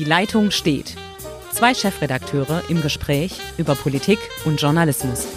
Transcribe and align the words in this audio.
Die 0.00 0.06
Leitung 0.06 0.50
steht. 0.50 0.96
Zwei 1.52 1.74
Chefredakteure 1.74 2.62
im 2.70 2.80
Gespräch 2.80 3.38
über 3.58 3.74
Politik 3.74 4.18
und 4.46 4.58
Journalismus. 4.58 5.28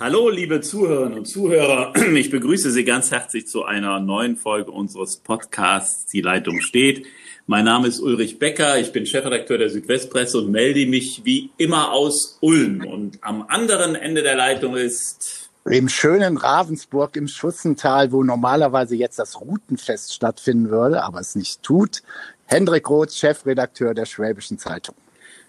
Hallo, 0.00 0.30
liebe 0.30 0.62
Zuhörerinnen 0.62 1.18
und 1.18 1.26
Zuhörer. 1.26 1.92
Ich 2.16 2.30
begrüße 2.30 2.70
Sie 2.70 2.86
ganz 2.86 3.10
herzlich 3.10 3.48
zu 3.48 3.64
einer 3.64 4.00
neuen 4.00 4.38
Folge 4.38 4.70
unseres 4.70 5.18
Podcasts 5.18 6.06
Die 6.06 6.22
Leitung 6.22 6.62
steht. 6.62 7.04
Mein 7.46 7.64
Name 7.64 7.88
ist 7.88 7.98
Ulrich 7.98 8.38
Becker, 8.38 8.78
ich 8.78 8.92
bin 8.92 9.04
Chefredakteur 9.04 9.58
der 9.58 9.68
Südwestpresse 9.68 10.38
und 10.38 10.52
melde 10.52 10.86
mich 10.86 11.22
wie 11.24 11.50
immer 11.56 11.90
aus 11.90 12.38
Ulm. 12.40 12.86
Und 12.86 13.18
am 13.20 13.42
anderen 13.48 13.96
Ende 13.96 14.22
der 14.22 14.36
Leitung 14.36 14.76
ist 14.76 15.50
im 15.64 15.88
schönen 15.88 16.36
Ravensburg 16.36 17.16
im 17.16 17.26
Schussental, 17.28 18.12
wo 18.12 18.22
normalerweise 18.22 18.96
jetzt 18.96 19.18
das 19.18 19.40
Routenfest 19.40 20.14
stattfinden 20.14 20.70
würde, 20.70 21.02
aber 21.02 21.20
es 21.20 21.34
nicht 21.34 21.62
tut, 21.62 22.02
Hendrik 22.46 22.88
Roth, 22.88 23.12
Chefredakteur 23.12 23.94
der 23.94 24.06
Schwäbischen 24.06 24.58
Zeitung. 24.58 24.94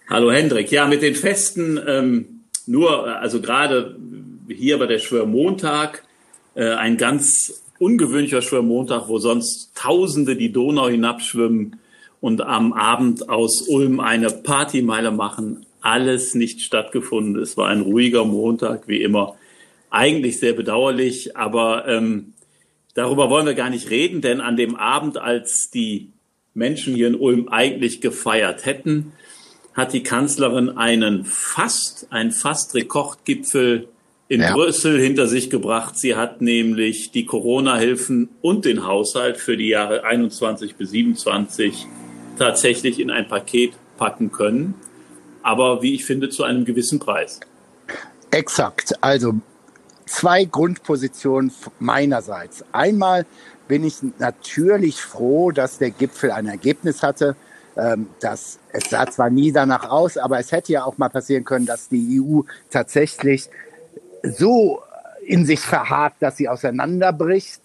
Hallo 0.08 0.30
Hendrik, 0.30 0.70
ja, 0.70 0.86
mit 0.86 1.02
den 1.02 1.14
Festen 1.14 1.80
ähm, 1.86 2.40
nur, 2.66 3.06
also 3.20 3.40
gerade 3.40 3.96
hier 4.48 4.78
bei 4.78 4.86
der 4.86 4.98
Schwörmontag, 4.98 6.02
äh, 6.54 6.74
ein 6.74 6.96
ganz 6.96 7.62
ungewöhnlicher 7.78 8.42
Schwörmontag, 8.42 9.08
wo 9.08 9.18
sonst 9.18 9.70
Tausende 9.74 10.36
die 10.36 10.52
Donau 10.52 10.88
hinabschwimmen 10.88 11.76
und 12.24 12.40
am 12.40 12.72
Abend 12.72 13.28
aus 13.28 13.68
Ulm 13.68 14.00
eine 14.00 14.30
Partymeile 14.30 15.10
machen. 15.10 15.66
Alles 15.82 16.34
nicht 16.34 16.62
stattgefunden. 16.62 17.36
Es 17.36 17.58
war 17.58 17.68
ein 17.68 17.82
ruhiger 17.82 18.24
Montag, 18.24 18.88
wie 18.88 19.02
immer. 19.02 19.36
Eigentlich 19.90 20.38
sehr 20.38 20.54
bedauerlich, 20.54 21.36
aber 21.36 21.86
ähm, 21.86 22.32
darüber 22.94 23.28
wollen 23.28 23.44
wir 23.44 23.52
gar 23.52 23.68
nicht 23.68 23.90
reden, 23.90 24.22
denn 24.22 24.40
an 24.40 24.56
dem 24.56 24.74
Abend, 24.74 25.18
als 25.18 25.68
die 25.68 26.12
Menschen 26.54 26.94
hier 26.94 27.08
in 27.08 27.14
Ulm 27.14 27.50
eigentlich 27.50 28.00
gefeiert 28.00 28.64
hätten, 28.64 29.12
hat 29.74 29.92
die 29.92 30.02
Kanzlerin 30.02 30.70
einen 30.70 31.26
fast, 31.26 32.06
einen 32.10 32.30
fast 32.30 32.74
Rekordgipfel 32.74 33.88
in 34.28 34.40
ja. 34.40 34.54
Brüssel 34.54 34.98
hinter 34.98 35.26
sich 35.26 35.50
gebracht. 35.50 35.98
Sie 35.98 36.16
hat 36.16 36.40
nämlich 36.40 37.10
die 37.10 37.26
Corona-Hilfen 37.26 38.30
und 38.40 38.64
den 38.64 38.86
Haushalt 38.86 39.36
für 39.36 39.58
die 39.58 39.68
Jahre 39.68 40.04
21 40.04 40.76
bis 40.76 40.92
27 40.92 41.86
tatsächlich 42.38 43.00
in 43.00 43.10
ein 43.10 43.28
Paket 43.28 43.74
packen 43.96 44.32
können. 44.32 44.74
Aber 45.42 45.82
wie 45.82 45.94
ich 45.94 46.04
finde, 46.04 46.30
zu 46.30 46.42
einem 46.42 46.64
gewissen 46.64 46.98
Preis. 46.98 47.40
Exakt. 48.30 48.94
Also 49.00 49.34
zwei 50.06 50.44
Grundpositionen 50.44 51.52
meinerseits. 51.78 52.64
Einmal 52.72 53.26
bin 53.68 53.84
ich 53.84 53.96
natürlich 54.18 55.00
froh, 55.00 55.50
dass 55.50 55.78
der 55.78 55.90
Gipfel 55.90 56.30
ein 56.30 56.46
Ergebnis 56.46 57.02
hatte. 57.02 57.36
Ähm, 57.76 58.08
das, 58.20 58.58
es 58.72 58.90
sah 58.90 59.06
zwar 59.06 59.30
nie 59.30 59.52
danach 59.52 59.90
aus, 59.90 60.16
aber 60.16 60.38
es 60.38 60.52
hätte 60.52 60.72
ja 60.72 60.84
auch 60.84 60.98
mal 60.98 61.08
passieren 61.08 61.44
können, 61.44 61.66
dass 61.66 61.88
die 61.88 62.20
EU 62.20 62.42
tatsächlich 62.70 63.48
so 64.22 64.80
in 65.24 65.46
sich 65.46 65.60
verhakt, 65.60 66.22
dass 66.22 66.36
sie 66.36 66.48
auseinanderbricht. 66.48 67.60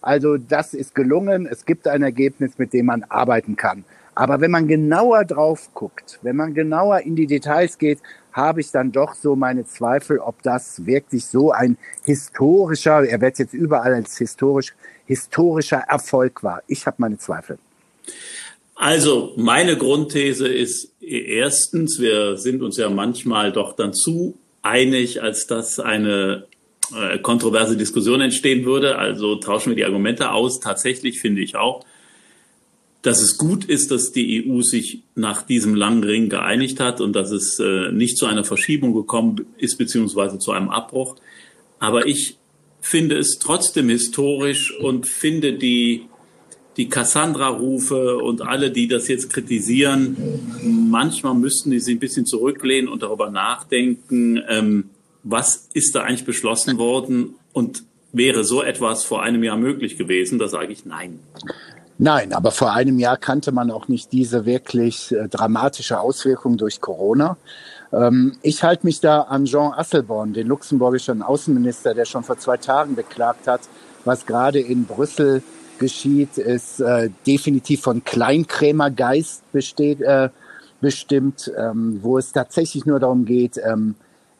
Also 0.00 0.36
das 0.36 0.74
ist 0.74 0.94
gelungen. 0.94 1.46
Es 1.46 1.64
gibt 1.64 1.88
ein 1.88 2.02
Ergebnis, 2.02 2.58
mit 2.58 2.72
dem 2.72 2.86
man 2.86 3.04
arbeiten 3.04 3.56
kann. 3.56 3.84
Aber 4.14 4.40
wenn 4.40 4.50
man 4.50 4.68
genauer 4.68 5.24
drauf 5.24 5.70
guckt, 5.74 6.18
wenn 6.22 6.36
man 6.36 6.54
genauer 6.54 7.00
in 7.00 7.16
die 7.16 7.26
Details 7.26 7.78
geht, 7.78 7.98
habe 8.32 8.60
ich 8.60 8.70
dann 8.70 8.92
doch 8.92 9.14
so 9.14 9.36
meine 9.36 9.64
Zweifel, 9.64 10.18
ob 10.18 10.42
das 10.42 10.86
wirklich 10.86 11.24
so 11.26 11.52
ein 11.52 11.76
historischer, 12.04 13.04
er 13.04 13.20
wird 13.20 13.38
jetzt 13.38 13.54
überall 13.54 13.94
als 13.94 14.18
historisch, 14.18 14.74
historischer 15.06 15.84
Erfolg 15.88 16.42
war. 16.42 16.62
Ich 16.66 16.86
habe 16.86 16.96
meine 16.98 17.18
Zweifel. 17.18 17.58
Also 18.74 19.32
meine 19.36 19.76
Grundthese 19.76 20.48
ist 20.48 20.92
erstens, 21.00 22.00
wir 22.00 22.36
sind 22.36 22.62
uns 22.62 22.76
ja 22.76 22.90
manchmal 22.90 23.52
doch 23.52 23.76
dann 23.76 23.94
zu 23.94 24.36
einig, 24.62 25.22
als 25.22 25.46
dass 25.46 25.78
eine 25.78 26.46
äh, 26.92 27.18
kontroverse 27.18 27.76
Diskussion 27.76 28.20
entstehen 28.20 28.64
würde. 28.64 28.98
Also 28.98 29.36
tauschen 29.36 29.70
wir 29.70 29.76
die 29.76 29.84
Argumente 29.84 30.32
aus. 30.32 30.58
Tatsächlich 30.58 31.20
finde 31.20 31.42
ich 31.42 31.54
auch, 31.54 31.84
dass 33.04 33.20
es 33.20 33.36
gut 33.36 33.66
ist, 33.66 33.90
dass 33.90 34.12
die 34.12 34.48
EU 34.48 34.62
sich 34.62 35.02
nach 35.14 35.42
diesem 35.42 35.74
langen 35.74 36.04
Ring 36.04 36.30
geeinigt 36.30 36.80
hat 36.80 37.02
und 37.02 37.12
dass 37.12 37.30
es 37.30 37.60
äh, 37.60 37.92
nicht 37.92 38.16
zu 38.16 38.24
einer 38.24 38.44
Verschiebung 38.44 38.94
gekommen 38.94 39.44
ist, 39.58 39.76
beziehungsweise 39.76 40.38
zu 40.38 40.52
einem 40.52 40.70
Abbruch. 40.70 41.16
Aber 41.78 42.06
ich 42.06 42.38
finde 42.80 43.18
es 43.18 43.38
trotzdem 43.38 43.90
historisch 43.90 44.74
und 44.80 45.06
finde 45.06 45.52
die 45.52 46.06
die 46.76 46.88
Cassandra-Rufe 46.88 48.16
und 48.16 48.42
alle, 48.42 48.72
die 48.72 48.88
das 48.88 49.06
jetzt 49.06 49.30
kritisieren, 49.30 50.16
manchmal 50.62 51.34
müssten 51.34 51.70
die 51.70 51.78
sich 51.78 51.94
ein 51.94 52.00
bisschen 52.00 52.26
zurücklehnen 52.26 52.88
und 52.88 53.02
darüber 53.02 53.30
nachdenken, 53.30 54.42
ähm, 54.48 54.90
was 55.22 55.68
ist 55.72 55.94
da 55.94 56.02
eigentlich 56.02 56.24
beschlossen 56.24 56.78
worden 56.78 57.34
und 57.52 57.84
wäre 58.12 58.42
so 58.42 58.60
etwas 58.60 59.04
vor 59.04 59.22
einem 59.22 59.44
Jahr 59.44 59.56
möglich 59.56 59.96
gewesen? 59.96 60.40
Da 60.40 60.48
sage 60.48 60.72
ich 60.72 60.84
nein. 60.84 61.20
Nein, 61.98 62.32
aber 62.32 62.50
vor 62.50 62.72
einem 62.72 62.98
Jahr 62.98 63.16
kannte 63.16 63.52
man 63.52 63.70
auch 63.70 63.86
nicht 63.86 64.12
diese 64.12 64.46
wirklich 64.46 65.12
äh, 65.12 65.28
dramatische 65.28 66.00
Auswirkung 66.00 66.56
durch 66.56 66.80
Corona. 66.80 67.36
Ähm, 67.92 68.36
ich 68.42 68.64
halte 68.64 68.84
mich 68.84 69.00
da 69.00 69.22
an 69.22 69.44
Jean 69.44 69.72
Asselborn, 69.72 70.32
den 70.32 70.48
luxemburgischen 70.48 71.22
Außenminister, 71.22 71.94
der 71.94 72.04
schon 72.04 72.24
vor 72.24 72.38
zwei 72.38 72.56
Tagen 72.56 72.96
beklagt 72.96 73.46
hat, 73.46 73.60
was 74.04 74.26
gerade 74.26 74.58
in 74.58 74.86
Brüssel 74.86 75.42
geschieht, 75.78 76.38
ist 76.38 76.80
äh, 76.80 77.10
definitiv 77.26 77.82
von 77.82 78.02
Kleinkrämergeist 78.04 79.50
besteht, 79.52 80.00
äh, 80.00 80.30
bestimmt, 80.80 81.52
ähm, 81.56 82.00
wo 82.02 82.18
es 82.18 82.32
tatsächlich 82.32 82.86
nur 82.86 83.00
darum 83.00 83.24
geht, 83.24 83.58
ähm, 83.64 83.94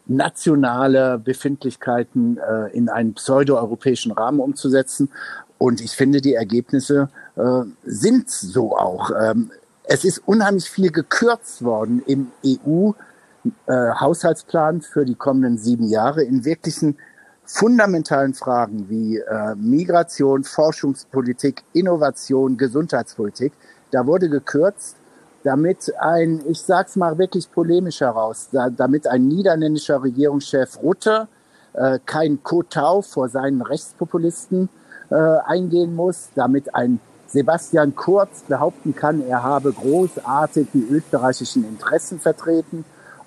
nationale 0.07 1.19
Befindlichkeiten 1.19 2.39
äh, 2.39 2.77
in 2.77 2.89
einen 2.89 3.15
pseudo-europäischen 3.15 4.13
Rahmen 4.13 4.41
umzusetzen. 4.41 5.09
Und 5.57 5.81
ich 5.81 5.93
finde, 5.93 6.21
die 6.21 6.35
Ergebnisse 6.35 7.09
äh, 7.37 7.63
sind 7.85 8.31
so 8.31 8.77
auch. 8.77 9.11
Ähm, 9.11 9.51
es 9.85 10.05
ist 10.05 10.23
unheimlich 10.27 10.69
viel 10.71 10.91
gekürzt 10.91 11.63
worden 11.63 12.03
im 12.07 12.33
EU-Haushaltsplan 12.45 14.79
äh, 14.79 14.83
für 14.83 15.05
die 15.05 15.15
kommenden 15.15 15.59
sieben 15.59 15.87
Jahre 15.89 16.23
in 16.23 16.45
wirklichen 16.45 16.97
fundamentalen 17.45 18.35
Fragen 18.35 18.89
wie 18.89 19.19
äh, 19.19 19.55
Migration, 19.57 20.45
Forschungspolitik, 20.45 21.65
Innovation, 21.73 22.57
Gesundheitspolitik, 22.57 23.53
da 23.91 24.07
wurde 24.07 24.31
gekürzt, 24.31 24.97
damit 25.43 25.93
ein, 25.99 26.41
ich 26.49 26.63
sag's 26.63 26.97
mal 26.97 27.19
wirklich 27.19 27.53
polemisch 27.53 28.01
heraus, 28.01 28.49
da, 28.51 28.71
damit 28.71 29.07
ein 29.07 29.29
niederländischer 29.29 30.03
Regierungschef 30.03 30.79
Rutte 30.83 31.29
äh, 31.75 31.99
kein 32.07 32.43
Kotau 32.43 33.03
vor 33.03 33.29
seinen 33.29 33.61
Rechtspopulisten 33.61 34.71
äh, 35.11 35.15
eingehen 35.15 35.95
muss, 35.95 36.31
damit 36.35 36.75
ein 36.75 36.99
Sebastian 37.35 37.97
Kurz 37.97 38.43
behaupten 38.47 38.95
kann, 38.95 39.21
er 39.27 39.43
habe 39.43 39.73
großartig 39.73 40.69
die 40.73 40.87
österreichischen 40.89 41.69
Interessen 41.69 42.21
vertreten 42.21 42.85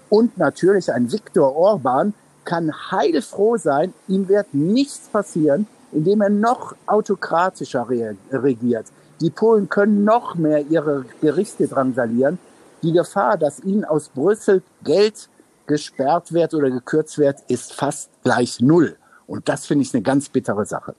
und 0.07 0.37
natürlich 0.37 0.93
ein 0.93 1.11
Viktor 1.11 1.53
Orban, 1.57 2.13
kann 2.45 2.71
heilfroh 2.89 3.57
sein, 3.57 3.93
ihm 4.07 4.29
wird 4.29 4.53
nichts 4.53 5.09
passieren, 5.09 5.67
indem 5.91 6.21
er 6.21 6.29
noch 6.29 6.73
autokratischer 6.85 7.87
regiert. 8.31 8.85
Die 9.19 9.29
Polen 9.29 9.67
können 9.67 10.05
noch 10.05 10.35
mehr 10.35 10.61
ihre 10.69 11.03
Gerichte 11.19 11.67
drangsalieren. 11.67 12.39
Die 12.83 12.93
Gefahr, 12.93 13.37
dass 13.37 13.59
ihnen 13.59 13.83
aus 13.83 14.07
Brüssel 14.07 14.63
Geld 14.85 15.27
gesperrt 15.65 16.31
wird 16.31 16.53
oder 16.53 16.69
gekürzt 16.69 17.17
wird, 17.17 17.39
ist 17.49 17.73
fast 17.73 18.09
gleich 18.23 18.61
null. 18.61 18.95
Und 19.25 19.49
das 19.49 19.65
finde 19.65 19.83
ich 19.83 19.93
eine 19.93 20.03
ganz 20.03 20.29
bittere 20.29 20.65
Sache. 20.65 20.95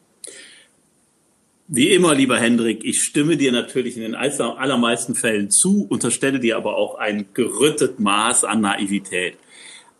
Wie 1.68 1.90
immer, 1.90 2.14
lieber 2.14 2.38
Hendrik, 2.38 2.82
ich 2.82 3.02
stimme 3.02 3.36
dir 3.36 3.52
natürlich 3.52 3.96
in 3.96 4.02
den 4.02 4.14
allermeisten 4.14 5.14
Fällen 5.14 5.50
zu, 5.50 5.86
unterstelle 5.88 6.40
dir 6.40 6.56
aber 6.56 6.76
auch 6.76 6.96
ein 6.96 7.28
gerüttet 7.34 8.00
Maß 8.00 8.44
an 8.44 8.62
Naivität. 8.62 9.36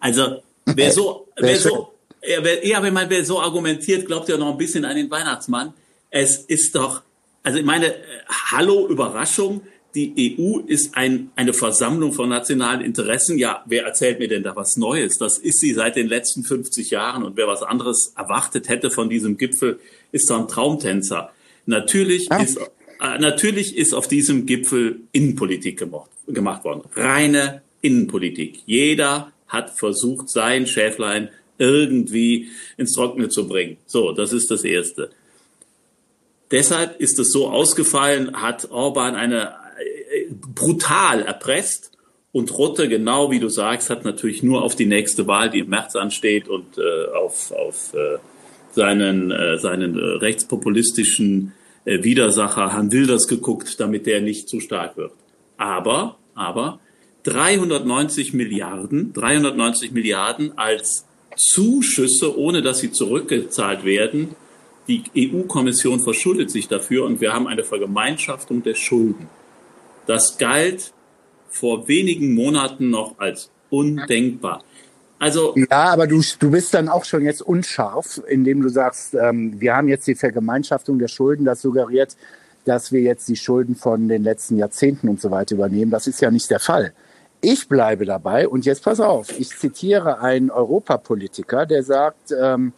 Also 0.00 0.42
Wer 0.76 0.92
so, 0.92 1.28
wer 1.36 1.56
so, 1.56 1.94
ja, 2.26 2.42
wer, 2.42 2.66
ja, 2.66 2.82
wenn 2.82 2.94
man 2.94 3.08
wer 3.08 3.24
so 3.24 3.40
argumentiert, 3.40 4.06
glaubt 4.06 4.28
ja 4.28 4.36
noch 4.36 4.52
ein 4.52 4.58
bisschen 4.58 4.84
an 4.84 4.96
den 4.96 5.10
Weihnachtsmann. 5.10 5.72
Es 6.10 6.38
ist 6.38 6.74
doch, 6.74 7.02
also 7.42 7.58
ich 7.58 7.64
meine, 7.64 7.94
hallo, 8.50 8.86
Überraschung. 8.88 9.62
Die 9.94 10.36
EU 10.38 10.58
ist 10.66 10.96
ein, 10.96 11.30
eine 11.34 11.54
Versammlung 11.54 12.12
von 12.12 12.28
nationalen 12.28 12.82
Interessen. 12.82 13.38
Ja, 13.38 13.64
wer 13.66 13.84
erzählt 13.84 14.18
mir 14.18 14.28
denn 14.28 14.42
da 14.42 14.54
was 14.54 14.76
Neues? 14.76 15.16
Das 15.16 15.38
ist 15.38 15.60
sie 15.60 15.72
seit 15.72 15.96
den 15.96 16.08
letzten 16.08 16.44
50 16.44 16.90
Jahren. 16.90 17.24
Und 17.24 17.36
wer 17.36 17.48
was 17.48 17.62
anderes 17.62 18.12
erwartet 18.14 18.68
hätte 18.68 18.90
von 18.90 19.08
diesem 19.08 19.38
Gipfel, 19.38 19.80
ist 20.12 20.28
doch 20.28 20.38
ein 20.38 20.46
Traumtänzer. 20.46 21.32
Natürlich 21.68 22.32
ah. 22.32 22.42
ist, 22.42 22.56
äh, 22.56 23.18
natürlich 23.18 23.76
ist 23.76 23.92
auf 23.92 24.08
diesem 24.08 24.46
Gipfel 24.46 25.00
Innenpolitik 25.12 25.78
gemacht, 25.78 26.10
gemacht 26.26 26.64
worden. 26.64 26.82
Reine 26.94 27.60
Innenpolitik. 27.82 28.62
Jeder 28.64 29.32
hat 29.46 29.70
versucht, 29.70 30.30
sein 30.30 30.66
Schäflein 30.66 31.28
irgendwie 31.58 32.48
ins 32.78 32.92
Trockene 32.92 33.28
zu 33.28 33.46
bringen. 33.46 33.76
So, 33.86 34.12
das 34.12 34.32
ist 34.32 34.50
das 34.50 34.64
Erste. 34.64 35.10
Deshalb 36.50 36.98
ist 37.00 37.18
es 37.18 37.30
so 37.30 37.48
ausgefallen, 37.48 38.40
hat 38.40 38.70
Orban 38.70 39.14
eine 39.14 39.50
äh, 40.10 40.32
brutal 40.32 41.20
erpresst 41.20 41.92
und 42.32 42.56
Rutte, 42.56 42.88
genau 42.88 43.30
wie 43.30 43.40
du 43.40 43.50
sagst, 43.50 43.90
hat 43.90 44.06
natürlich 44.06 44.42
nur 44.42 44.62
auf 44.62 44.74
die 44.74 44.86
nächste 44.86 45.26
Wahl, 45.26 45.50
die 45.50 45.58
im 45.58 45.68
März 45.68 45.96
ansteht 45.96 46.48
und 46.48 46.78
äh, 46.78 47.12
auf, 47.14 47.52
auf 47.52 47.92
äh, 47.92 48.16
seinen, 48.72 49.30
äh, 49.30 49.58
seinen 49.58 49.98
äh, 49.98 50.02
rechtspopulistischen 50.02 51.52
äh, 51.84 52.02
Widersacher 52.02 52.72
Herrn 52.72 52.92
Wilders 52.92 53.28
geguckt, 53.28 53.78
damit 53.80 54.06
der 54.06 54.20
nicht 54.20 54.48
zu 54.48 54.60
stark 54.60 54.96
wird. 54.96 55.12
Aber, 55.56 56.18
aber 56.34 56.80
390 57.24 58.32
Milliarden, 58.32 59.12
390 59.12 59.92
Milliarden 59.92 60.56
als 60.56 61.04
Zuschüsse, 61.36 62.38
ohne 62.38 62.62
dass 62.62 62.78
sie 62.78 62.90
zurückgezahlt 62.90 63.84
werden, 63.84 64.34
die 64.88 65.02
EU-Kommission 65.16 66.00
verschuldet 66.00 66.50
sich 66.50 66.66
dafür 66.66 67.04
und 67.04 67.20
wir 67.20 67.32
haben 67.32 67.46
eine 67.46 67.62
Vergemeinschaftung 67.62 68.62
der 68.62 68.74
Schulden. 68.74 69.28
Das 70.06 70.38
galt 70.38 70.94
vor 71.50 71.88
wenigen 71.88 72.34
Monaten 72.34 72.88
noch 72.90 73.18
als 73.18 73.50
undenkbar. 73.68 74.64
Also 75.18 75.54
ja, 75.56 75.84
aber 75.84 76.06
du, 76.06 76.22
du 76.38 76.50
bist 76.50 76.74
dann 76.74 76.88
auch 76.88 77.04
schon 77.04 77.24
jetzt 77.24 77.42
unscharf, 77.42 78.22
indem 78.28 78.62
du 78.62 78.68
sagst, 78.68 79.14
ähm, 79.14 79.60
wir 79.60 79.74
haben 79.74 79.88
jetzt 79.88 80.06
die 80.06 80.14
Vergemeinschaftung 80.14 80.98
der 80.98 81.08
Schulden, 81.08 81.44
das 81.44 81.60
suggeriert, 81.60 82.16
dass 82.64 82.92
wir 82.92 83.00
jetzt 83.00 83.28
die 83.28 83.36
Schulden 83.36 83.74
von 83.74 84.08
den 84.08 84.22
letzten 84.22 84.56
Jahrzehnten 84.58 85.08
und 85.08 85.20
so 85.20 85.30
weiter 85.30 85.54
übernehmen. 85.56 85.90
Das 85.90 86.06
ist 86.06 86.20
ja 86.20 86.30
nicht 86.30 86.50
der 86.50 86.60
Fall. 86.60 86.92
Ich 87.40 87.68
bleibe 87.68 88.04
dabei 88.04 88.48
und 88.48 88.64
jetzt 88.64 88.84
pass 88.84 89.00
auf, 89.00 89.38
ich 89.38 89.56
zitiere 89.56 90.20
einen 90.20 90.50
Europapolitiker, 90.50 91.66
der 91.66 91.82
sagt, 91.82 92.32
ähm, 92.32 92.72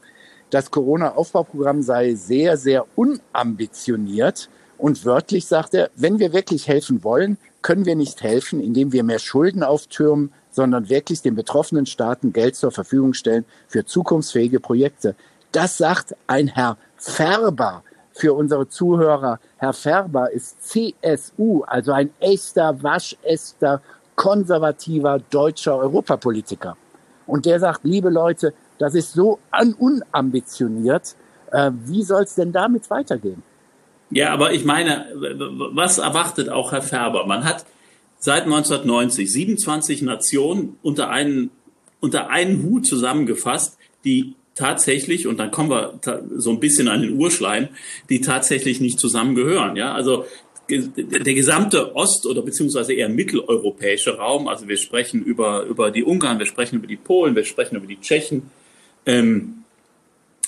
das 0.50 0.70
Corona-Aufbauprogramm 0.70 1.82
sei 1.82 2.14
sehr, 2.14 2.56
sehr 2.56 2.87
unambitioniert. 2.96 4.48
Und 4.78 5.04
wörtlich 5.04 5.46
sagt 5.46 5.75
er, 5.75 5.90
wenn 5.94 6.19
wir 6.19 6.32
wirklich 6.32 6.66
helfen 6.66 7.04
wollen, 7.04 7.38
können 7.62 7.84
wir 7.84 7.94
nicht 7.94 8.22
helfen, 8.22 8.60
indem 8.60 8.92
wir 8.92 9.04
mehr 9.04 9.19
Schulden 9.19 9.62
auftürmen, 9.62 10.32
sondern 10.50 10.88
wirklich 10.88 11.23
den 11.23 11.35
betroffenen 11.35 11.87
Staaten 11.87 12.32
Geld 12.32 12.56
zur 12.56 12.70
Verfügung 12.70 13.14
stellen 13.14 13.44
für 13.69 13.85
zukunftsfähige 13.85 14.61
Projekte. 14.61 15.14
Das 15.52 15.79
sagt 15.79 16.14
ein 16.26 16.49
Herr 16.49 16.76
Färber 16.97 17.82
für 18.12 18.35
unsere 18.35 18.69
Zuhörer. 18.69 19.41
Herr 19.56 19.73
Färber 19.73 20.31
ist 20.31 20.56
CSU, 20.62 21.62
also 21.62 21.93
ein 21.93 22.11
echter, 22.20 22.82
waschechter, 22.82 23.81
konservativer 24.17 25.19
deutscher 25.31 25.76
Europapolitiker. 25.76 26.76
Und 27.26 27.47
der 27.47 27.61
sagt, 27.61 27.85
liebe 27.85 28.11
Leute, 28.11 28.52
das 28.79 28.94
ist 28.94 29.12
so 29.12 29.38
unambitioniert. 29.79 31.14
Äh, 31.52 31.70
wie 31.85 32.02
soll 32.02 32.25
es 32.25 32.35
denn 32.35 32.52
damit 32.52 32.91
weitergehen? 32.91 33.43
Ja, 34.11 34.32
aber 34.32 34.52
ich 34.52 34.64
meine, 34.64 35.06
was 35.73 35.99
erwartet 35.99 36.49
auch 36.49 36.73
Herr 36.73 36.82
Färber? 36.82 37.26
Man 37.26 37.44
hat 37.44 37.64
seit 38.20 38.44
1990 38.44 39.32
27 39.32 40.02
Nationen 40.02 40.76
unter 40.82 41.11
einen, 41.11 41.50
unter 41.99 42.31
einen 42.31 42.62
Hut 42.62 42.87
zusammengefasst, 42.87 43.78
die 44.05 44.34
tatsächlich, 44.55 45.26
und 45.26 45.38
dann 45.38 45.50
kommen 45.50 45.70
wir 45.70 45.99
so 46.37 46.50
ein 46.50 46.61
bisschen 46.61 46.88
an 46.88 47.02
den 47.02 47.19
Urschleim, 47.19 47.69
die 48.08 48.20
tatsächlich 48.20 48.81
nicht 48.81 49.00
zusammengehören. 49.00 49.75
Ja, 49.75 49.94
also 49.94 50.26
der 50.69 51.34
gesamte 51.34 51.96
Ost- 51.96 52.26
oder 52.26 52.43
beziehungsweise 52.43 52.93
eher 52.93 53.08
mitteleuropäische 53.08 54.17
Raum, 54.19 54.46
also 54.46 54.69
wir 54.69 54.76
sprechen 54.76 55.25
über, 55.25 55.64
über 55.64 55.90
die 55.90 56.05
Ungarn, 56.05 56.38
wir 56.38 56.46
sprechen 56.46 56.76
über 56.76 56.87
die 56.87 56.96
Polen, 56.96 57.34
wir 57.34 57.44
sprechen 57.44 57.76
über 57.76 57.87
die 57.87 58.00
Tschechen, 58.00 58.50
ähm, 59.06 59.59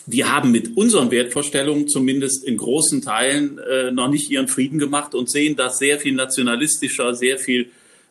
die 0.07 0.25
haben 0.25 0.51
mit 0.51 0.77
unseren 0.77 1.11
Wertvorstellungen 1.11 1.89
zumindest 1.89 2.45
in 2.45 2.57
großen 2.57 3.03
Teilen 3.03 3.59
äh, 3.59 3.91
noch 3.93 4.09
nicht 4.09 4.31
ihren 4.31 4.49
Frieden 4.49 4.79
gemacht 4.79 5.15
und 5.15 5.31
sehen 5.31 5.57
das 5.57 5.79
sehr 5.79 5.99
viel 5.99 6.15
nationalistischer, 6.15 7.15
sehr 7.15 7.39
viel 7.39 7.71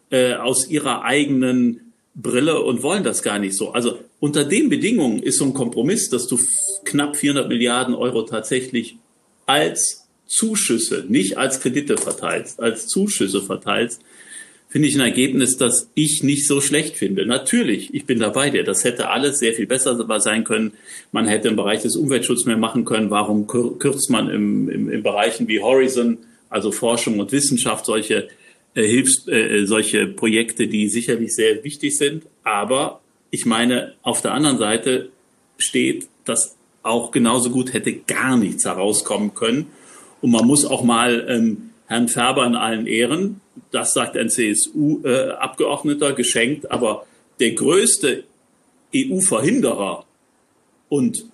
äh, 0.10 0.34
aus 0.36 0.70
ihrer 0.70 1.04
eigenen 1.04 1.92
Brille 2.16 2.62
und 2.62 2.84
wollen 2.84 3.04
das 3.04 3.24
gar 3.24 3.40
nicht 3.40 3.56
so. 3.56 3.72
Also 3.72 4.00
unter 4.20 4.44
den 4.44 4.70
Bedingungen 4.70 5.22
ist 5.24 5.38
so 5.38 5.46
ein 5.46 5.54
Kompromiss, 5.54 6.10
dass 6.10 6.28
du 6.28 6.40
knapp 6.84 7.16
400 7.16 7.48
Milliarden 7.48 7.96
Euro 7.96 8.24
tatsächlich 8.24 8.98
als 9.46 10.08
Zuschüsse, 10.28 11.06
nicht 11.08 11.38
als 11.38 11.60
Kredite 11.60 11.98
verteilst, 11.98 12.60
als 12.60 12.88
Zuschüsse 12.88 13.42
verteilst, 13.42 14.02
finde 14.72 14.88
ich 14.88 14.96
ein 14.96 15.02
Ergebnis, 15.02 15.58
das 15.58 15.92
ich 15.96 16.24
nicht 16.24 16.48
so 16.48 16.62
schlecht 16.62 16.96
finde. 16.96 17.26
Natürlich, 17.26 17.94
ich 17.94 18.06
bin 18.06 18.20
dabei 18.20 18.50
dir. 18.50 18.64
Das 18.64 18.86
hätte 18.86 19.10
alles 19.10 19.40
sehr 19.40 19.54
viel 19.54 19.68
besser 19.68 19.98
sein 20.22 20.46
können. 20.46 20.72
Man 21.12 21.28
hätte 21.28 21.50
im 21.50 21.58
Bereich 21.58 21.82
des 21.82 21.98
Umweltschutzes 21.98 22.46
mehr 22.46 22.56
machen 22.56 22.86
können. 22.86 23.10
Warum 23.10 23.48
kürzt 23.48 24.10
man 24.10 24.30
im, 24.30 24.70
im, 24.70 24.90
im 24.90 25.04
Bereichen 25.04 25.50
wie 25.50 25.60
Horizon, 25.60 26.20
also 26.50 26.72
Forschung 26.72 27.20
und 27.20 27.34
Wissenschaft, 27.34 27.86
solche 27.86 28.30
äh, 28.74 28.88
Hilfs, 28.88 29.28
äh, 29.28 29.66
solche 29.66 30.08
Projekte, 30.08 30.68
die 30.68 30.88
sicherlich 30.88 31.36
sehr 31.36 31.66
wichtig 31.66 31.98
sind. 31.98 32.24
Aber 32.44 33.02
ich 33.30 33.46
meine, 33.46 33.96
auf 34.04 34.22
der 34.22 34.34
anderen 34.34 34.58
Seite 34.58 35.10
steht, 35.58 36.08
dass 36.24 36.56
auch 36.82 37.12
genauso 37.12 37.50
gut 37.50 37.74
hätte 37.74 37.94
gar 37.94 38.38
nichts 38.38 38.64
herauskommen 38.64 39.34
können. 39.34 39.68
Und 40.22 40.32
man 40.32 40.48
muss 40.48 40.64
auch 40.64 40.84
mal 40.84 41.26
ähm, 41.28 41.72
Herrn 41.88 42.08
Färber 42.08 42.46
in 42.46 42.56
allen 42.56 42.88
Ehren, 42.88 43.42
das 43.72 43.94
sagt 43.94 44.18
ein 44.18 44.30
CSU-Abgeordneter, 44.30 46.14
geschenkt, 46.14 46.70
aber 46.72 47.06
der 47.40 47.52
größte 47.52 48.24
EU-Verhinderer 48.96 50.06
und 50.90 51.26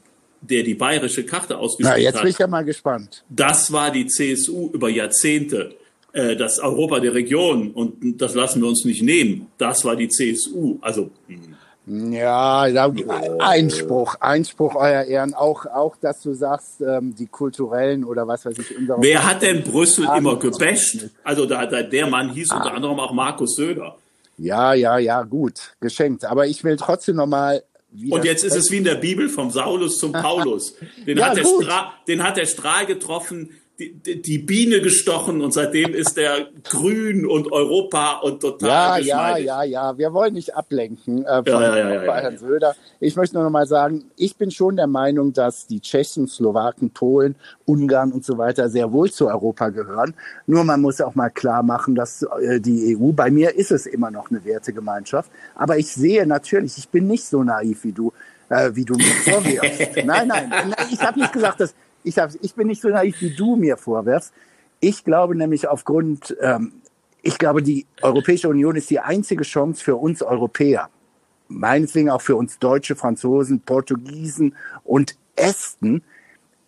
der 0.42 0.64
die 0.64 0.76
bayerische 0.76 1.26
Karte 1.26 1.58
ausgespielt 1.58 1.90
hat. 1.90 1.98
Na, 1.98 2.04
jetzt 2.04 2.22
bin 2.22 2.30
ich 2.30 2.38
ja 2.38 2.48
mal 2.48 2.64
gespannt. 2.64 3.24
Das 3.30 3.72
war 3.72 3.92
die 3.92 4.06
CSU 4.06 4.70
über 4.72 4.90
Jahrzehnte. 4.90 5.76
Äh, 6.14 6.36
das 6.36 6.60
Europa 6.60 7.00
der 7.00 7.14
Region 7.14 7.72
und 7.72 8.22
das 8.22 8.36
lassen 8.36 8.62
wir 8.62 8.68
uns 8.68 8.86
nicht 8.86 9.02
nehmen. 9.02 9.48
Das 9.58 9.84
war 9.84 9.96
die 9.96 10.08
CSU. 10.08 10.78
Also 10.82 11.10
hm. 11.28 11.56
Ja, 11.90 12.70
da, 12.70 12.94
Einspruch, 13.40 14.16
Einspruch, 14.20 14.76
euer 14.76 15.04
Ehren. 15.04 15.34
Auch, 15.34 15.66
auch, 15.68 15.96
dass 15.96 16.22
du 16.22 16.34
sagst, 16.34 16.82
ähm, 16.82 17.16
die 17.16 17.28
kulturellen 17.28 18.04
oder 18.04 18.28
was 18.28 18.46
weiß 18.46 18.58
ich. 18.60 18.76
Wer 18.98 19.26
hat 19.26 19.42
denn 19.42 19.64
Brüssel 19.64 20.06
immer 20.18 20.38
gebasht? 20.38 21.08
Also 21.24 21.46
da, 21.46 21.66
da, 21.66 21.84
der 21.84 22.08
Mann 22.08 22.34
hieß 22.34 22.52
ah. 22.52 22.58
unter 22.58 22.74
anderem 22.74 23.00
auch 23.00 23.14
Markus 23.14 23.56
Söder. 23.56 23.96
Ja, 24.38 24.74
ja, 24.74 24.98
ja, 24.98 25.24
gut, 25.24 25.76
geschenkt. 25.80 26.26
Aber 26.26 26.46
ich 26.46 26.64
will 26.66 26.76
trotzdem 26.76 27.16
nochmal 27.16 27.64
und 28.10 28.26
jetzt 28.26 28.44
ist 28.44 28.56
es 28.56 28.70
wie 28.70 28.78
in 28.78 28.84
der 28.84 28.96
Bibel 28.96 29.30
vom 29.30 29.50
Saulus 29.50 29.98
zum 29.98 30.12
Paulus. 30.12 30.76
Den, 31.06 31.18
ja, 31.18 31.30
hat, 31.30 31.38
der 31.38 31.46
Stra 31.46 31.94
den 32.08 32.22
hat 32.22 32.38
der 32.38 32.46
Strahl 32.46 32.86
getroffen, 32.86 33.52
die, 33.80 34.22
die 34.22 34.40
Biene 34.40 34.82
gestochen 34.82 35.42
und 35.42 35.54
seitdem 35.54 35.94
ist 35.94 36.18
der 36.18 36.48
grün 36.64 37.28
und 37.28 37.52
Europa 37.52 38.20
und 38.24 38.42
total 38.42 38.68
Ja, 38.68 38.98
ja, 38.98 39.38
ja, 39.38 39.64
ja. 39.64 39.98
Wir 39.98 40.14
wollen 40.14 40.34
nicht 40.34 40.56
ablenken 40.56 41.24
äh, 41.26 41.44
von 41.44 41.62
ja, 41.62 41.78
ja, 41.78 42.04
ja, 42.04 42.16
Herrn 42.16 42.38
Söder. 42.40 42.76
Ich 43.00 43.16
möchte 43.16 43.36
nur 43.36 43.44
noch 43.44 43.52
mal 43.52 43.68
sagen, 43.68 44.06
ich 44.16 44.36
bin 44.36 44.50
schon 44.50 44.78
der 44.78 44.88
Meinung, 44.88 45.32
dass 45.32 45.68
die 45.68 45.80
Tschechen, 45.80 46.28
Slowaken, 46.28 46.90
Polen, 46.90 47.36
Ungarn 47.66 48.12
und 48.12 48.26
so 48.26 48.40
weiter 48.40 48.70
sehr 48.70 48.92
wohl 48.92 49.12
zu 49.12 49.28
Europa 49.28 49.70
gehören. 49.70 50.16
Nur 50.48 50.64
man 50.64 50.82
muss 50.82 51.00
auch 51.00 51.14
mal 51.14 51.30
klar 51.30 51.62
machen, 51.62 51.94
dass 51.94 52.24
äh, 52.42 52.60
die 52.60 52.98
EU, 52.98 53.12
bei 53.12 53.30
mir 53.30 53.56
ist 53.56 53.72
es 53.72 53.86
immer 53.86 54.10
noch 54.10 54.32
eine 54.32 54.44
Wertegemeinschaft. 54.44 55.30
Aber 55.54 55.78
ich 55.78 55.94
sehe 55.94 56.26
natürlich, 56.26 56.80
ich 56.80 56.90
bin 56.90 57.06
nicht 57.06 57.26
so 57.26 57.44
naiv 57.44 57.84
wie 57.84 57.92
du, 57.92 58.12
äh, 58.50 58.72
wie 58.74 58.86
du 58.86 58.96
mir 58.96 59.04
vorwirfst. 59.24 59.98
nein, 60.04 60.28
nein, 60.28 60.50
nein, 60.50 60.74
ich 60.92 61.00
habe 61.02 61.20
nicht 61.20 61.32
gesagt, 61.32 61.60
dass 61.60 61.76
ich, 62.08 62.18
hab, 62.18 62.32
ich 62.42 62.56
bin 62.56 62.68
nicht 62.68 62.82
so 62.82 62.90
naiv, 62.90 63.22
wie 63.22 63.36
du 63.36 63.56
mir 63.56 63.78
vorwirfst. 63.78 64.34
Ich 64.80 65.04
glaube 65.04 65.36
nämlich 65.36 65.68
aufgrund, 65.68 66.36
ähm, 66.42 66.74
ich 67.22 67.38
glaube, 67.38 67.62
die 67.62 67.86
Europäische 68.02 68.50
Union 68.50 68.76
ist 68.76 68.90
die 68.90 69.00
einzige 69.00 69.44
Chance 69.44 69.84
für 69.84 69.96
uns 69.96 70.22
Europäer, 70.22 70.90
meinetwegen 71.48 72.10
auch 72.10 72.22
für 72.22 72.36
uns 72.36 72.60
Deutsche, 72.60 72.96
Franzosen, 72.96 73.62
Portugiesen 73.62 74.56
und 74.84 75.18
Esten, 75.36 76.04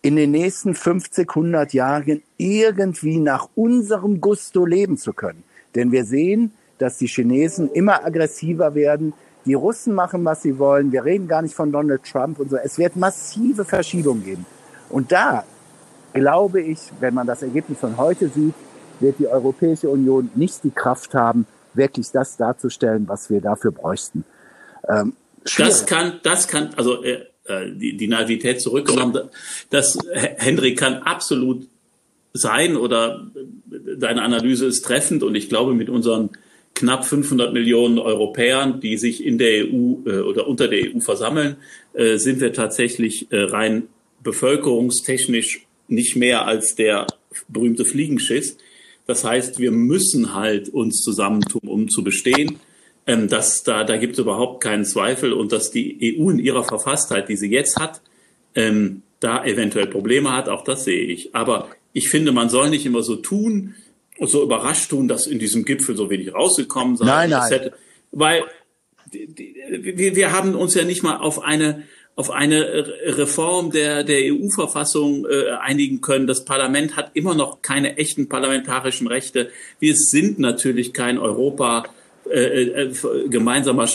in 0.02 0.16
den 0.16 0.30
nächsten 0.30 0.74
50, 0.74 1.28
100 1.28 1.72
Jahren 1.74 2.22
irgendwie 2.38 3.18
nach 3.18 3.48
unserem 3.54 4.20
Gusto 4.20 4.64
leben 4.64 4.96
zu 4.96 5.12
können. 5.12 5.44
Denn 5.74 5.92
wir 5.92 6.04
sehen, 6.04 6.52
dass 6.78 6.96
die 6.96 7.06
Chinesen 7.06 7.70
immer 7.70 8.04
aggressiver 8.04 8.74
werden. 8.74 9.12
Die 9.44 9.54
Russen 9.54 9.94
machen, 9.94 10.24
was 10.24 10.42
sie 10.42 10.58
wollen. 10.58 10.92
Wir 10.92 11.04
reden 11.04 11.28
gar 11.28 11.42
nicht 11.42 11.54
von 11.54 11.70
Donald 11.70 12.02
Trump 12.04 12.38
und 12.40 12.50
so. 12.50 12.56
Es 12.56 12.78
wird 12.78 12.96
massive 12.96 13.64
Verschiebungen 13.64 14.24
geben. 14.24 14.46
Und 14.90 15.12
da 15.12 15.44
glaube 16.12 16.60
ich, 16.60 16.78
wenn 17.00 17.14
man 17.14 17.26
das 17.26 17.42
Ergebnis 17.42 17.78
von 17.78 17.96
heute 17.96 18.28
sieht, 18.28 18.54
wird 18.98 19.18
die 19.18 19.28
Europäische 19.28 19.88
Union 19.88 20.30
nicht 20.34 20.62
die 20.64 20.70
Kraft 20.70 21.14
haben, 21.14 21.46
wirklich 21.74 22.10
das 22.12 22.36
darzustellen, 22.36 23.08
was 23.08 23.30
wir 23.30 23.40
dafür 23.40 23.70
bräuchten. 23.70 24.24
Ähm, 24.88 25.14
das 25.56 25.86
kann, 25.86 26.20
das 26.22 26.48
kann, 26.48 26.70
also 26.76 27.02
äh, 27.02 27.24
äh 27.44 27.72
die, 27.72 27.96
die 27.96 28.08
Naivität 28.08 28.60
zurückgenommen, 28.60 29.30
das 29.70 29.96
Hendrik 30.12 30.78
kann 30.78 30.96
absolut 30.96 31.66
sein 32.32 32.76
oder 32.76 33.26
deine 33.98 34.22
Analyse 34.22 34.66
ist 34.66 34.82
treffend 34.82 35.22
und 35.22 35.34
ich 35.34 35.48
glaube 35.48 35.74
mit 35.74 35.88
unseren 35.88 36.30
knapp 36.74 37.04
500 37.04 37.52
Millionen 37.52 37.98
Europäern, 37.98 38.80
die 38.80 38.96
sich 38.96 39.24
in 39.24 39.38
der 39.38 39.64
EU 39.64 39.96
äh, 40.06 40.20
oder 40.20 40.46
unter 40.46 40.68
der 40.68 40.94
EU 40.94 41.00
versammeln, 41.00 41.56
äh, 41.94 42.16
sind 42.16 42.40
wir 42.40 42.52
tatsächlich 42.52 43.30
äh, 43.32 43.42
rein 43.42 43.88
bevölkerungstechnisch 44.22 45.66
nicht 45.88 46.16
mehr 46.16 46.46
als 46.46 46.74
der 46.74 47.06
berühmte 47.48 47.84
Fliegenschiss. 47.84 48.56
Das 49.06 49.24
heißt, 49.24 49.58
wir 49.58 49.72
müssen 49.72 50.34
halt 50.34 50.68
uns 50.68 51.02
zusammentun, 51.02 51.62
um 51.68 51.88
zu 51.88 52.04
bestehen. 52.04 52.58
Ähm, 53.06 53.28
dass 53.28 53.64
da, 53.64 53.82
da 53.82 53.96
gibt 53.96 54.12
es 54.12 54.18
überhaupt 54.18 54.62
keinen 54.62 54.84
Zweifel 54.84 55.32
und 55.32 55.52
dass 55.52 55.70
die 55.70 56.16
EU 56.18 56.30
in 56.30 56.38
ihrer 56.38 56.64
Verfasstheit, 56.64 57.28
die 57.28 57.36
sie 57.36 57.50
jetzt 57.50 57.76
hat, 57.76 58.02
ähm, 58.54 59.02
da 59.20 59.44
eventuell 59.44 59.86
Probleme 59.86 60.32
hat, 60.32 60.48
auch 60.48 60.62
das 60.64 60.84
sehe 60.84 61.02
ich. 61.02 61.34
Aber 61.34 61.70
ich 61.92 62.08
finde, 62.08 62.30
man 62.30 62.50
soll 62.50 62.70
nicht 62.70 62.86
immer 62.86 63.02
so 63.02 63.16
tun, 63.16 63.74
so 64.20 64.42
überrascht 64.42 64.90
tun, 64.90 65.08
dass 65.08 65.26
in 65.26 65.38
diesem 65.38 65.64
Gipfel 65.64 65.96
so 65.96 66.10
wenig 66.10 66.34
rausgekommen 66.34 66.96
sei. 66.96 67.06
Nein, 67.06 67.30
nein. 67.30 67.50
Hätte, 67.50 67.72
weil 68.12 68.44
wir, 69.10 70.14
wir 70.14 70.32
haben 70.32 70.54
uns 70.54 70.74
ja 70.74 70.84
nicht 70.84 71.02
mal 71.02 71.16
auf 71.16 71.42
eine 71.42 71.84
auf 72.16 72.30
eine 72.30 72.86
Reform 73.04 73.70
der, 73.70 74.04
der 74.04 74.34
EU-Verfassung 74.34 75.26
äh, 75.26 75.52
einigen 75.60 76.00
können. 76.00 76.26
Das 76.26 76.44
Parlament 76.44 76.96
hat 76.96 77.12
immer 77.14 77.34
noch 77.34 77.62
keine 77.62 77.96
echten 77.96 78.28
parlamentarischen 78.28 79.06
Rechte. 79.06 79.50
Wir 79.78 79.94
sind 79.94 80.38
natürlich 80.38 80.92
kein 80.92 81.18
Europa 81.18 81.84
äh, 82.28 82.62
äh, 82.62 83.28
gemeinsamer 83.28 83.88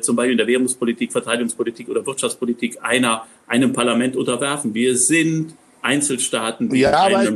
zum 0.00 0.16
Beispiel 0.16 0.32
in 0.32 0.38
der 0.38 0.46
Währungspolitik, 0.46 1.12
Verteidigungspolitik 1.12 1.88
oder 1.88 2.04
Wirtschaftspolitik 2.04 2.78
einer, 2.82 3.26
einem 3.46 3.72
Parlament 3.72 4.16
unterwerfen. 4.16 4.74
Wir 4.74 4.96
sind 4.96 5.54
Einzelstaaten. 5.82 6.68
Die 6.68 6.80
ja, 6.80 6.92
aber 6.92 7.32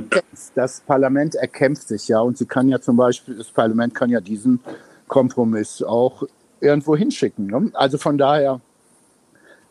das 0.55 0.81
Parlament 0.81 1.37
erkämpft 1.37 1.89
sich 1.89 2.09
ja 2.09 2.21
und 2.21 2.37
sie 2.37 2.47
kann 2.47 2.69
ja 2.69 2.81
zum 2.81 2.97
Beispiel, 2.97 3.37
das 3.37 3.51
Parlament 3.51 3.95
kann 3.95 4.11
ja 4.11 4.21
diesen 4.21 4.61
Kompromiss 5.07 5.83
auch 5.83 6.25
irgendwo 6.61 6.97
hinschicken. 6.97 7.47
Ne? 7.47 7.71
Also 7.75 7.97
von 7.97 8.19
daher 8.19 8.61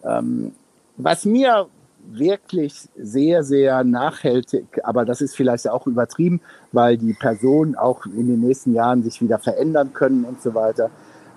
ähm, 0.03 0.53
was 0.98 1.25
mir 1.25 1.68
wirklich 2.12 2.89
sehr, 2.98 3.44
sehr 3.44 3.84
nachhaltig, 3.84 4.65
aber 4.84 5.06
das 5.06 5.22
ist 5.22 5.36
vielleicht 5.36 5.70
auch 5.70 5.86
übertrieben, 5.86 6.41
weil 6.72 6.98
die 6.98 7.13
Personen 7.13 7.75
auch 7.75 8.06
in 8.06 8.27
den 8.27 8.39
nächsten 8.39 8.74
Jahren 8.74 9.03
sich 9.03 9.22
wieder 9.22 9.39
verändern 9.39 9.94
können 9.94 10.24
und 10.24 10.41
so 10.41 10.53
weiter. 10.53 10.89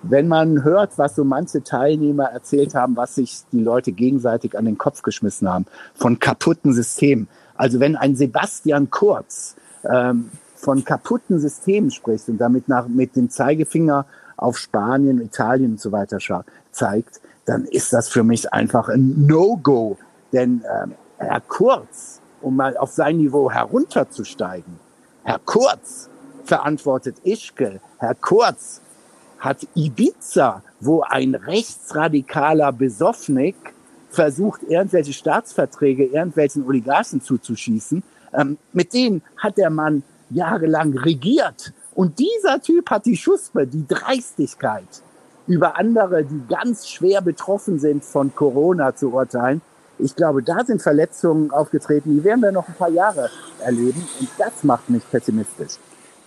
Wenn 0.03 0.29
man 0.29 0.65
hört, 0.65 0.99
was 0.99 1.15
so 1.15 1.25
manche 1.25 1.63
Teilnehmer 1.63 2.25
erzählt 2.25 2.75
haben, 2.75 2.97
was 2.97 3.17
sich 3.17 3.43
die 3.53 3.61
Leute 3.61 3.93
gegenseitig 3.93 4.59
an 4.59 4.65
den 4.65 4.79
Kopf 4.79 5.03
geschmissen 5.03 5.49
haben, 5.49 5.67
von 5.95 6.19
kaputten 6.19 6.73
Systemen. 6.73 7.29
Also 7.55 7.79
wenn 7.79 7.97
ein 7.97 8.17
Sebastian 8.17 8.91
Kurz 8.91 9.55
ähm, 9.89 10.31
von 10.57 10.85
kaputten 10.85 11.39
Systemen 11.39 11.91
spricht 11.91 12.29
und 12.29 12.39
damit 12.39 12.69
nach, 12.69 12.89
mit 12.89 13.15
dem 13.15 13.31
Zeigefinger 13.31 14.07
auf 14.37 14.59
Spanien, 14.59 15.21
Italien 15.21 15.73
und 15.73 15.81
so 15.81 15.93
weiter 15.93 16.19
zeigt, 16.73 17.21
dann 17.45 17.65
ist 17.65 17.93
das 17.93 18.09
für 18.09 18.23
mich 18.23 18.53
einfach 18.53 18.89
ein 18.89 19.27
No-Go. 19.27 19.99
Denn 20.33 20.65
ähm, 20.83 20.95
Herr 21.19 21.41
Kurz, 21.41 22.21
um 22.41 22.57
mal 22.57 22.77
auf 22.77 22.93
sein 22.93 23.17
Niveau 23.19 23.51
herunterzusteigen, 23.51 24.79
Herr 25.25 25.41
Kurz 25.45 26.09
verantwortet 26.45 27.17
Ischgl, 27.25 27.81
Herr 27.99 28.15
Kurz 28.15 28.81
hat 29.39 29.67
Ibiza, 29.75 30.63
wo 30.81 31.03
ein 31.03 31.35
rechtsradikaler 31.35 32.73
Besoffnik 32.73 33.57
versucht, 34.11 34.63
irgendwelche 34.63 35.13
Staatsverträge 35.13 36.05
irgendwelchen 36.05 36.65
Oligarchen 36.65 37.21
zuzuschießen. 37.21 38.03
Ähm, 38.35 38.59
mit 38.73 38.93
denen 38.93 39.23
hat 39.37 39.59
der 39.59 39.71
Mann 39.71 40.05
jahrelang 40.31 40.97
regiert. 40.97 41.73
Und 41.95 42.19
dieser 42.19 42.61
Typ 42.61 42.91
hat 42.91 43.05
die 43.07 43.17
Schuspe, 43.17 43.67
die 43.67 43.87
Dreistigkeit, 43.87 45.03
über 45.53 45.77
andere, 45.79 46.25
die 46.25 46.41
ganz 46.49 46.89
schwer 46.89 47.21
betroffen 47.21 47.79
sind 47.79 48.05
von 48.05 48.35
Corona 48.35 48.97
zu 48.97 49.13
urteilen. 49.13 49.61
Ich 49.99 50.17
glaube, 50.17 50.43
da 50.43 50.65
sind 50.65 50.81
Verletzungen 50.81 51.51
aufgetreten, 51.51 52.17
die 52.17 52.25
werden 52.25 52.41
wir 52.41 52.53
noch 52.53 52.67
ein 52.67 52.75
paar 52.75 52.91
Jahre 52.91 53.31
erleben. 53.65 54.03
Und 54.19 54.29
das 54.39 54.65
macht 54.65 54.89
mich 54.89 55.03
pessimistisch. 55.11 55.75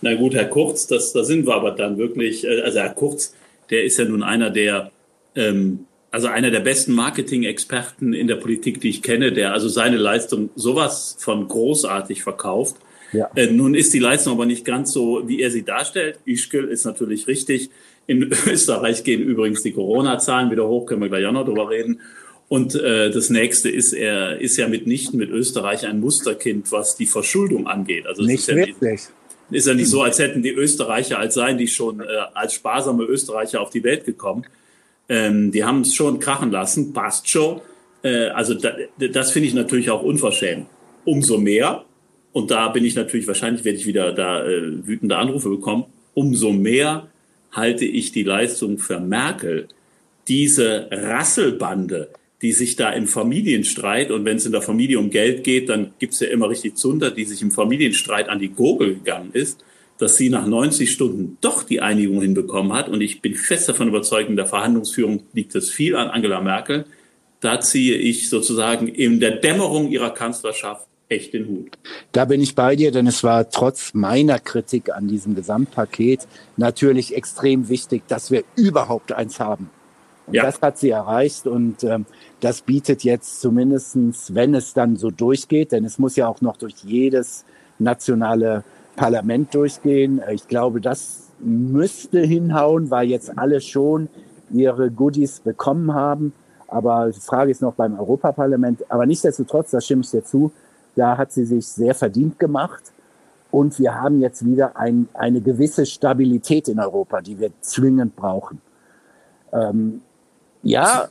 Na 0.00 0.14
gut, 0.14 0.34
Herr 0.34 0.46
Kurz, 0.46 0.86
das, 0.86 1.12
da 1.12 1.24
sind 1.24 1.46
wir 1.46 1.54
aber 1.54 1.72
dann 1.72 1.98
wirklich, 1.98 2.44
äh, 2.44 2.60
also 2.60 2.78
Herr 2.78 2.94
Kurz, 2.94 3.34
der 3.70 3.84
ist 3.84 3.98
ja 3.98 4.04
nun 4.04 4.22
einer 4.22 4.50
der, 4.50 4.92
ähm, 5.34 5.86
also 6.10 6.28
einer 6.28 6.50
der 6.50 6.60
besten 6.60 6.92
Marketing-Experten 6.92 8.12
in 8.12 8.28
der 8.28 8.36
Politik, 8.36 8.80
die 8.80 8.90
ich 8.90 9.02
kenne, 9.02 9.32
der 9.32 9.52
also 9.52 9.68
seine 9.68 9.96
Leistung 9.96 10.50
sowas 10.54 11.16
von 11.18 11.48
großartig 11.48 12.22
verkauft. 12.22 12.76
Ja. 13.12 13.30
Äh, 13.34 13.48
nun 13.48 13.74
ist 13.74 13.92
die 13.92 13.98
Leistung 13.98 14.34
aber 14.34 14.46
nicht 14.46 14.64
ganz 14.64 14.92
so, 14.92 15.22
wie 15.26 15.40
er 15.40 15.50
sie 15.50 15.64
darstellt. 15.64 16.20
Ischgl 16.24 16.68
ist 16.68 16.84
natürlich 16.84 17.26
richtig. 17.26 17.70
In 18.06 18.30
Österreich 18.46 19.04
gehen 19.04 19.20
übrigens 19.20 19.62
die 19.62 19.72
Corona-Zahlen 19.72 20.50
wieder 20.50 20.66
hoch, 20.66 20.86
können 20.86 21.02
wir 21.02 21.08
gleich 21.08 21.26
auch 21.26 21.32
noch 21.32 21.44
drüber 21.44 21.70
reden. 21.70 22.00
Und 22.48 22.76
äh, 22.76 23.10
das 23.10 23.28
nächste 23.28 23.68
ist, 23.68 23.92
er 23.92 24.40
ist 24.40 24.56
ja 24.56 24.68
mitnichten 24.68 25.18
mit 25.18 25.30
Österreich 25.30 25.86
ein 25.86 25.98
Musterkind, 25.98 26.70
was 26.70 26.96
die 26.96 27.06
Verschuldung 27.06 27.66
angeht. 27.66 28.06
Also 28.06 28.22
nicht 28.22 28.40
ist 28.40 28.48
ja 28.48 28.56
wirklich. 28.56 29.00
Nicht, 29.50 29.58
ist 29.58 29.66
ja 29.66 29.74
nicht 29.74 29.88
so, 29.88 30.02
als 30.02 30.18
hätten 30.18 30.42
die 30.42 30.52
Österreicher, 30.52 31.18
als 31.18 31.34
seien 31.34 31.58
die 31.58 31.66
schon 31.66 32.00
äh, 32.00 32.04
als 32.34 32.54
sparsame 32.54 33.04
Österreicher 33.04 33.60
auf 33.60 33.70
die 33.70 33.82
Welt 33.82 34.04
gekommen. 34.04 34.46
Ähm, 35.08 35.50
die 35.50 35.64
haben 35.64 35.80
es 35.80 35.94
schon 35.94 36.20
krachen 36.20 36.50
lassen, 36.50 36.92
passt 36.92 37.28
schon. 37.28 37.60
Äh, 38.02 38.28
also 38.28 38.54
da, 38.54 38.74
das 38.98 39.32
finde 39.32 39.48
ich 39.48 39.54
natürlich 39.54 39.90
auch 39.90 40.02
unverschämt. 40.02 40.66
Umso 41.04 41.38
mehr, 41.38 41.84
und 42.32 42.50
da 42.50 42.68
bin 42.68 42.84
ich 42.84 42.94
natürlich, 42.94 43.26
wahrscheinlich 43.26 43.64
werde 43.64 43.78
ich 43.78 43.86
wieder 43.86 44.12
da 44.12 44.44
äh, 44.44 44.86
wütende 44.86 45.16
Anrufe 45.16 45.48
bekommen, 45.48 45.84
umso 46.14 46.52
mehr 46.52 47.08
halte 47.56 47.84
ich 47.84 48.12
die 48.12 48.22
Leistung 48.22 48.78
für 48.78 49.00
Merkel, 49.00 49.68
diese 50.28 50.88
Rasselbande, 50.90 52.10
die 52.42 52.52
sich 52.52 52.76
da 52.76 52.90
im 52.90 53.06
Familienstreit, 53.06 54.10
und 54.10 54.24
wenn 54.24 54.36
es 54.36 54.46
in 54.46 54.52
der 54.52 54.62
Familie 54.62 54.98
um 54.98 55.10
Geld 55.10 55.42
geht, 55.42 55.68
dann 55.68 55.92
gibt 55.98 56.12
es 56.12 56.20
ja 56.20 56.28
immer 56.28 56.50
richtig 56.50 56.76
Zunder, 56.76 57.10
die 57.10 57.24
sich 57.24 57.40
im 57.42 57.50
Familienstreit 57.50 58.28
an 58.28 58.38
die 58.38 58.50
Gurgel 58.50 58.94
gegangen 58.94 59.30
ist, 59.32 59.64
dass 59.98 60.16
sie 60.16 60.28
nach 60.28 60.46
90 60.46 60.92
Stunden 60.92 61.38
doch 61.40 61.62
die 61.62 61.80
Einigung 61.80 62.20
hinbekommen 62.20 62.74
hat. 62.74 62.90
Und 62.90 63.00
ich 63.00 63.22
bin 63.22 63.34
fest 63.34 63.68
davon 63.68 63.88
überzeugt, 63.88 64.28
in 64.28 64.36
der 64.36 64.46
Verhandlungsführung 64.46 65.22
liegt 65.32 65.54
es 65.54 65.70
viel 65.70 65.96
an 65.96 66.08
Angela 66.08 66.42
Merkel. 66.42 66.84
Da 67.40 67.60
ziehe 67.60 67.96
ich 67.96 68.28
sozusagen 68.28 68.88
in 68.88 69.20
der 69.20 69.36
Dämmerung 69.36 69.90
ihrer 69.90 70.10
Kanzlerschaft 70.10 70.86
echt 71.08 71.34
den 71.34 71.48
Hut. 71.48 71.78
Da 72.12 72.24
bin 72.24 72.40
ich 72.40 72.54
bei 72.54 72.76
dir, 72.76 72.90
denn 72.90 73.06
es 73.06 73.22
war 73.22 73.48
trotz 73.50 73.94
meiner 73.94 74.38
Kritik 74.38 74.92
an 74.92 75.08
diesem 75.08 75.34
Gesamtpaket 75.34 76.26
natürlich 76.56 77.14
extrem 77.16 77.68
wichtig, 77.68 78.02
dass 78.08 78.30
wir 78.30 78.44
überhaupt 78.56 79.12
eins 79.12 79.38
haben. 79.40 79.70
Und 80.26 80.34
ja. 80.34 80.42
das 80.42 80.60
hat 80.60 80.78
sie 80.78 80.90
erreicht 80.90 81.46
und 81.46 81.84
ähm, 81.84 82.04
das 82.40 82.62
bietet 82.62 83.04
jetzt 83.04 83.40
zumindestens, 83.40 84.34
wenn 84.34 84.54
es 84.54 84.74
dann 84.74 84.96
so 84.96 85.10
durchgeht, 85.10 85.70
denn 85.70 85.84
es 85.84 85.98
muss 85.98 86.16
ja 86.16 86.26
auch 86.26 86.40
noch 86.40 86.56
durch 86.56 86.74
jedes 86.82 87.44
nationale 87.78 88.64
Parlament 88.96 89.54
durchgehen. 89.54 90.20
Ich 90.32 90.48
glaube, 90.48 90.80
das 90.80 91.30
müsste 91.38 92.20
hinhauen, 92.20 92.90
weil 92.90 93.08
jetzt 93.08 93.38
alle 93.38 93.60
schon 93.60 94.08
ihre 94.50 94.90
Goodies 94.90 95.40
bekommen 95.40 95.94
haben. 95.94 96.32
Aber 96.66 97.10
die 97.10 97.20
Frage 97.20 97.52
ist 97.52 97.62
noch 97.62 97.74
beim 97.74 97.98
Europaparlament. 97.98 98.90
Aber 98.90 99.06
nichtsdestotrotz, 99.06 99.70
da 99.70 99.80
stimme 99.80 100.02
ich 100.02 100.10
dir 100.10 100.24
zu, 100.24 100.50
da 100.96 101.16
hat 101.16 101.32
sie 101.32 101.44
sich 101.44 101.66
sehr 101.66 101.94
verdient 101.94 102.38
gemacht. 102.38 102.82
Und 103.52 103.78
wir 103.78 103.94
haben 103.94 104.20
jetzt 104.20 104.44
wieder 104.44 104.76
ein, 104.76 105.08
eine 105.14 105.40
gewisse 105.40 105.86
Stabilität 105.86 106.68
in 106.68 106.80
Europa, 106.80 107.20
die 107.20 107.38
wir 107.38 107.50
zwingend 107.60 108.16
brauchen. 108.16 108.60
Ähm, 109.52 110.02
ja, 110.62 111.08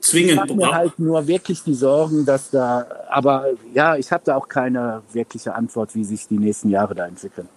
zwingend 0.00 0.50
ich 0.50 0.56
mir 0.56 0.72
halt 0.72 0.98
nur 0.98 1.26
wirklich 1.28 1.62
die 1.62 1.74
Sorgen, 1.74 2.26
dass 2.26 2.50
da, 2.50 2.86
aber 3.08 3.46
ja, 3.74 3.96
ich 3.96 4.10
habe 4.10 4.24
da 4.24 4.36
auch 4.36 4.48
keine 4.48 5.02
wirkliche 5.12 5.54
Antwort, 5.54 5.94
wie 5.94 6.04
sich 6.04 6.26
die 6.26 6.38
nächsten 6.38 6.68
Jahre 6.68 6.94
da 6.94 7.06
entwickeln. 7.06 7.48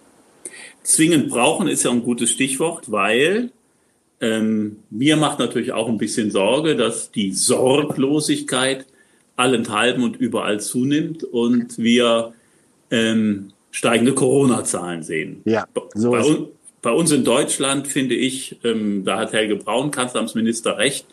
Zwingend 0.82 1.30
brauchen 1.30 1.66
ist 1.68 1.82
ja 1.82 1.90
ein 1.90 2.02
gutes 2.02 2.30
Stichwort, 2.30 2.90
weil 2.90 3.50
ähm, 4.20 4.78
mir 4.90 5.16
macht 5.16 5.40
natürlich 5.40 5.72
auch 5.72 5.88
ein 5.88 5.98
bisschen 5.98 6.30
Sorge, 6.30 6.76
dass 6.76 7.10
die 7.10 7.32
Sorglosigkeit 7.32 8.86
allenthalben 9.36 10.04
und 10.04 10.16
überall 10.16 10.60
zunimmt 10.60 11.24
und 11.24 11.78
wir 11.78 12.34
ähm, 12.90 13.52
steigende 13.70 14.12
Corona-Zahlen 14.12 15.02
sehen. 15.02 15.40
Ja, 15.44 15.66
so 15.94 16.10
bei, 16.10 16.24
un 16.24 16.48
bei, 16.82 16.90
uns 16.90 17.10
in 17.10 17.24
Deutschland 17.24 17.88
finde 17.88 18.14
ich, 18.14 18.56
ähm, 18.64 19.04
da 19.04 19.18
hat 19.18 19.32
Helge 19.32 19.56
Braun, 19.56 19.90
Kanzleramtsminister, 19.90 20.78
recht, 20.78 21.06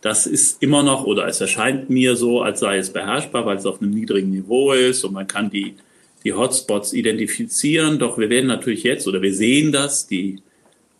das 0.00 0.26
ist 0.26 0.62
immer 0.62 0.82
noch, 0.82 1.04
oder 1.04 1.26
es 1.26 1.40
erscheint 1.40 1.90
mir 1.90 2.16
so, 2.16 2.40
als 2.40 2.60
sei 2.60 2.78
es 2.78 2.90
beherrschbar, 2.90 3.44
weil 3.44 3.58
es 3.58 3.66
auf 3.66 3.80
einem 3.80 3.90
niedrigen 3.90 4.30
Niveau 4.30 4.72
ist 4.72 5.04
und 5.04 5.12
man 5.12 5.26
kann 5.26 5.50
die, 5.50 5.74
die 6.24 6.32
Hotspots 6.32 6.92
identifizieren. 6.92 7.98
Doch 7.98 8.16
wir 8.16 8.30
werden 8.30 8.46
natürlich 8.46 8.82
jetzt, 8.82 9.06
oder 9.06 9.20
wir 9.20 9.34
sehen 9.34 9.72
das, 9.72 10.06
die 10.06 10.40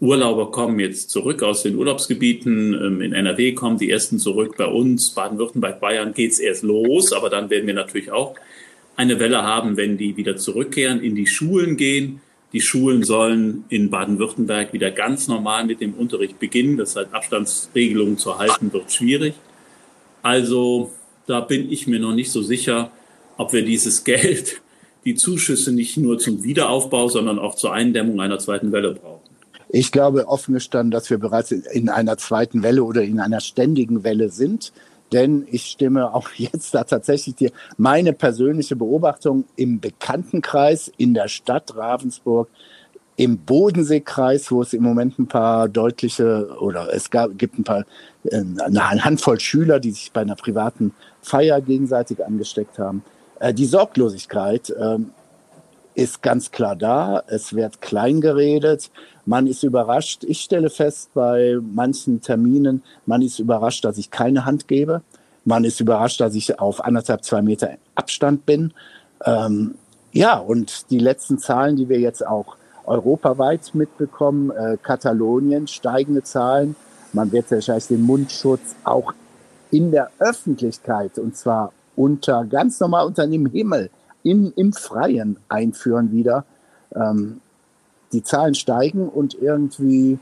Urlauber 0.00 0.50
kommen 0.50 0.80
jetzt 0.80 1.10
zurück 1.10 1.42
aus 1.42 1.62
den 1.62 1.76
Urlaubsgebieten. 1.76 2.72
Ähm, 2.74 3.00
in 3.02 3.12
NRW 3.12 3.52
kommen 3.52 3.76
die 3.76 3.90
ersten 3.90 4.18
zurück. 4.18 4.56
Bei 4.56 4.66
uns, 4.66 5.10
Baden-Württemberg, 5.10 5.78
Bayern 5.78 6.14
geht 6.14 6.32
es 6.32 6.38
erst 6.38 6.62
los. 6.62 7.12
Aber 7.12 7.28
dann 7.28 7.50
werden 7.50 7.66
wir 7.66 7.74
natürlich 7.74 8.10
auch 8.10 8.34
eine 8.96 9.20
Welle 9.20 9.42
haben, 9.42 9.76
wenn 9.76 9.98
die 9.98 10.16
wieder 10.16 10.36
zurückkehren, 10.36 11.02
in 11.02 11.14
die 11.14 11.26
Schulen 11.26 11.76
gehen. 11.76 12.20
Die 12.52 12.62
Schulen 12.62 13.04
sollen 13.04 13.64
in 13.68 13.90
Baden-Württemberg 13.90 14.72
wieder 14.72 14.90
ganz 14.90 15.28
normal 15.28 15.66
mit 15.66 15.80
dem 15.80 15.92
Unterricht 15.92 16.38
beginnen. 16.38 16.78
Das 16.78 16.96
heißt, 16.96 17.12
Abstandsregelungen 17.12 18.16
zu 18.16 18.38
halten 18.38 18.72
wird 18.72 18.90
schwierig. 18.90 19.34
Also 20.22 20.92
da 21.26 21.40
bin 21.40 21.70
ich 21.70 21.86
mir 21.86 22.00
noch 22.00 22.14
nicht 22.14 22.32
so 22.32 22.42
sicher, 22.42 22.90
ob 23.36 23.52
wir 23.52 23.62
dieses 23.62 24.02
Geld, 24.04 24.62
die 25.04 25.14
Zuschüsse 25.14 25.72
nicht 25.72 25.98
nur 25.98 26.18
zum 26.18 26.42
Wiederaufbau, 26.42 27.08
sondern 27.08 27.38
auch 27.38 27.54
zur 27.54 27.72
Eindämmung 27.72 28.20
einer 28.20 28.38
zweiten 28.38 28.72
Welle 28.72 28.94
brauchen. 28.94 29.29
Ich 29.72 29.92
glaube 29.92 30.26
offen 30.26 30.54
gestanden, 30.54 30.90
dass 30.90 31.10
wir 31.10 31.18
bereits 31.18 31.52
in 31.52 31.88
einer 31.88 32.16
zweiten 32.16 32.62
Welle 32.62 32.82
oder 32.82 33.02
in 33.02 33.20
einer 33.20 33.40
ständigen 33.40 34.02
Welle 34.02 34.28
sind. 34.30 34.72
Denn 35.12 35.46
ich 35.50 35.66
stimme 35.66 36.12
auch 36.14 36.30
jetzt 36.36 36.74
da 36.74 36.84
tatsächlich 36.84 37.36
dir 37.36 37.52
meine 37.76 38.12
persönliche 38.12 38.76
Beobachtung 38.76 39.44
im 39.56 39.80
Bekanntenkreis 39.80 40.90
in 40.96 41.14
der 41.14 41.28
Stadt 41.28 41.76
Ravensburg, 41.76 42.48
im 43.16 43.38
Bodenseekreis, 43.38 44.50
wo 44.50 44.62
es 44.62 44.72
im 44.72 44.82
Moment 44.82 45.18
ein 45.18 45.26
paar 45.26 45.68
deutliche 45.68 46.56
oder 46.58 46.92
es 46.94 47.10
gab, 47.10 47.36
gibt 47.36 47.58
ein 47.58 47.64
paar 47.64 47.84
äh, 48.24 48.42
eine 48.58 49.04
Handvoll 49.04 49.38
Schüler, 49.38 49.78
die 49.78 49.90
sich 49.90 50.10
bei 50.10 50.22
einer 50.22 50.36
privaten 50.36 50.94
Feier 51.20 51.60
gegenseitig 51.60 52.24
angesteckt 52.24 52.78
haben. 52.78 53.04
Äh, 53.38 53.52
die 53.52 53.66
Sorglosigkeit 53.66 54.74
ähm, 54.80 55.10
ist 55.94 56.22
ganz 56.22 56.50
klar 56.50 56.76
da. 56.76 57.22
Es 57.26 57.54
wird 57.54 57.80
klein 57.80 58.20
geredet. 58.20 58.90
Man 59.26 59.46
ist 59.46 59.62
überrascht. 59.62 60.24
Ich 60.24 60.40
stelle 60.40 60.70
fest 60.70 61.10
bei 61.14 61.58
manchen 61.60 62.20
Terminen, 62.20 62.82
man 63.06 63.22
ist 63.22 63.38
überrascht, 63.38 63.84
dass 63.84 63.98
ich 63.98 64.10
keine 64.10 64.44
Hand 64.44 64.68
gebe. 64.68 65.02
Man 65.44 65.64
ist 65.64 65.80
überrascht, 65.80 66.20
dass 66.20 66.34
ich 66.34 66.58
auf 66.58 66.84
anderthalb, 66.84 67.24
zwei 67.24 67.42
Meter 67.42 67.70
Abstand 67.94 68.46
bin. 68.46 68.72
Ähm, 69.24 69.74
ja, 70.12 70.38
und 70.38 70.90
die 70.90 70.98
letzten 70.98 71.38
Zahlen, 71.38 71.76
die 71.76 71.88
wir 71.88 72.00
jetzt 72.00 72.26
auch 72.26 72.56
europaweit 72.84 73.74
mitbekommen, 73.74 74.50
äh, 74.50 74.76
Katalonien, 74.82 75.66
steigende 75.68 76.22
Zahlen. 76.22 76.76
Man 77.12 77.30
wird 77.32 77.50
wahrscheinlich 77.50 77.86
den 77.86 78.02
Mundschutz 78.02 78.74
auch 78.84 79.12
in 79.70 79.92
der 79.92 80.10
Öffentlichkeit, 80.18 81.18
und 81.18 81.36
zwar 81.36 81.72
unter, 81.96 82.44
ganz 82.44 82.80
normal 82.80 83.06
unter 83.06 83.26
dem 83.26 83.46
Himmel, 83.46 83.90
in, 84.22 84.52
im 84.56 84.72
Freien 84.72 85.36
einführen 85.48 86.12
wieder. 86.12 86.44
Ähm, 86.94 87.40
die 88.12 88.22
Zahlen 88.22 88.54
steigen 88.54 89.08
und 89.08 89.36
irgendwie 89.40 90.18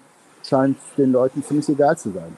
scheint 0.46 0.76
den 0.96 1.12
Leuten 1.12 1.42
ziemlich 1.42 1.68
egal 1.68 1.96
zu 1.96 2.10
sein. 2.10 2.36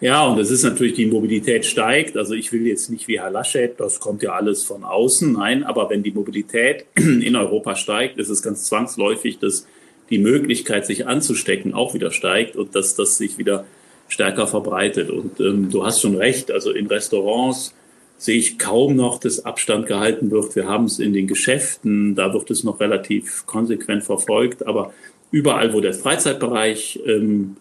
Ja, 0.00 0.26
und 0.26 0.38
das 0.38 0.50
ist 0.50 0.64
natürlich, 0.64 0.94
die 0.94 1.06
Mobilität 1.06 1.64
steigt. 1.64 2.16
Also 2.16 2.34
ich 2.34 2.52
will 2.52 2.66
jetzt 2.66 2.90
nicht 2.90 3.08
wie 3.08 3.20
Herr 3.20 3.30
Laschet, 3.30 3.78
das 3.78 4.00
kommt 4.00 4.22
ja 4.22 4.32
alles 4.32 4.64
von 4.64 4.84
außen. 4.84 5.32
Nein, 5.32 5.64
aber 5.64 5.88
wenn 5.90 6.02
die 6.02 6.10
Mobilität 6.12 6.86
in 6.94 7.34
Europa 7.36 7.74
steigt, 7.76 8.18
ist 8.18 8.28
es 8.28 8.42
ganz 8.42 8.64
zwangsläufig, 8.64 9.38
dass 9.38 9.66
die 10.10 10.18
Möglichkeit, 10.18 10.84
sich 10.84 11.06
anzustecken, 11.06 11.74
auch 11.74 11.94
wieder 11.94 12.10
steigt 12.10 12.56
und 12.56 12.74
dass 12.74 12.94
das 12.94 13.16
sich 13.16 13.38
wieder 13.38 13.64
stärker 14.08 14.46
verbreitet. 14.46 15.10
Und 15.10 15.40
ähm, 15.40 15.70
du 15.70 15.84
hast 15.84 16.02
schon 16.02 16.16
recht, 16.16 16.50
also 16.50 16.70
in 16.70 16.86
Restaurants, 16.86 17.74
sehe 18.16 18.38
ich 18.38 18.58
kaum 18.58 18.96
noch, 18.96 19.18
dass 19.18 19.44
Abstand 19.44 19.86
gehalten 19.86 20.30
wird. 20.30 20.56
Wir 20.56 20.66
haben 20.66 20.84
es 20.84 20.98
in 20.98 21.12
den 21.12 21.26
Geschäften, 21.26 22.14
da 22.14 22.32
wird 22.32 22.50
es 22.50 22.64
noch 22.64 22.80
relativ 22.80 23.44
konsequent 23.46 24.04
verfolgt, 24.04 24.66
aber 24.66 24.92
überall, 25.30 25.72
wo 25.72 25.80
der 25.80 25.94
Freizeitbereich 25.94 27.00
ähm, 27.06 27.56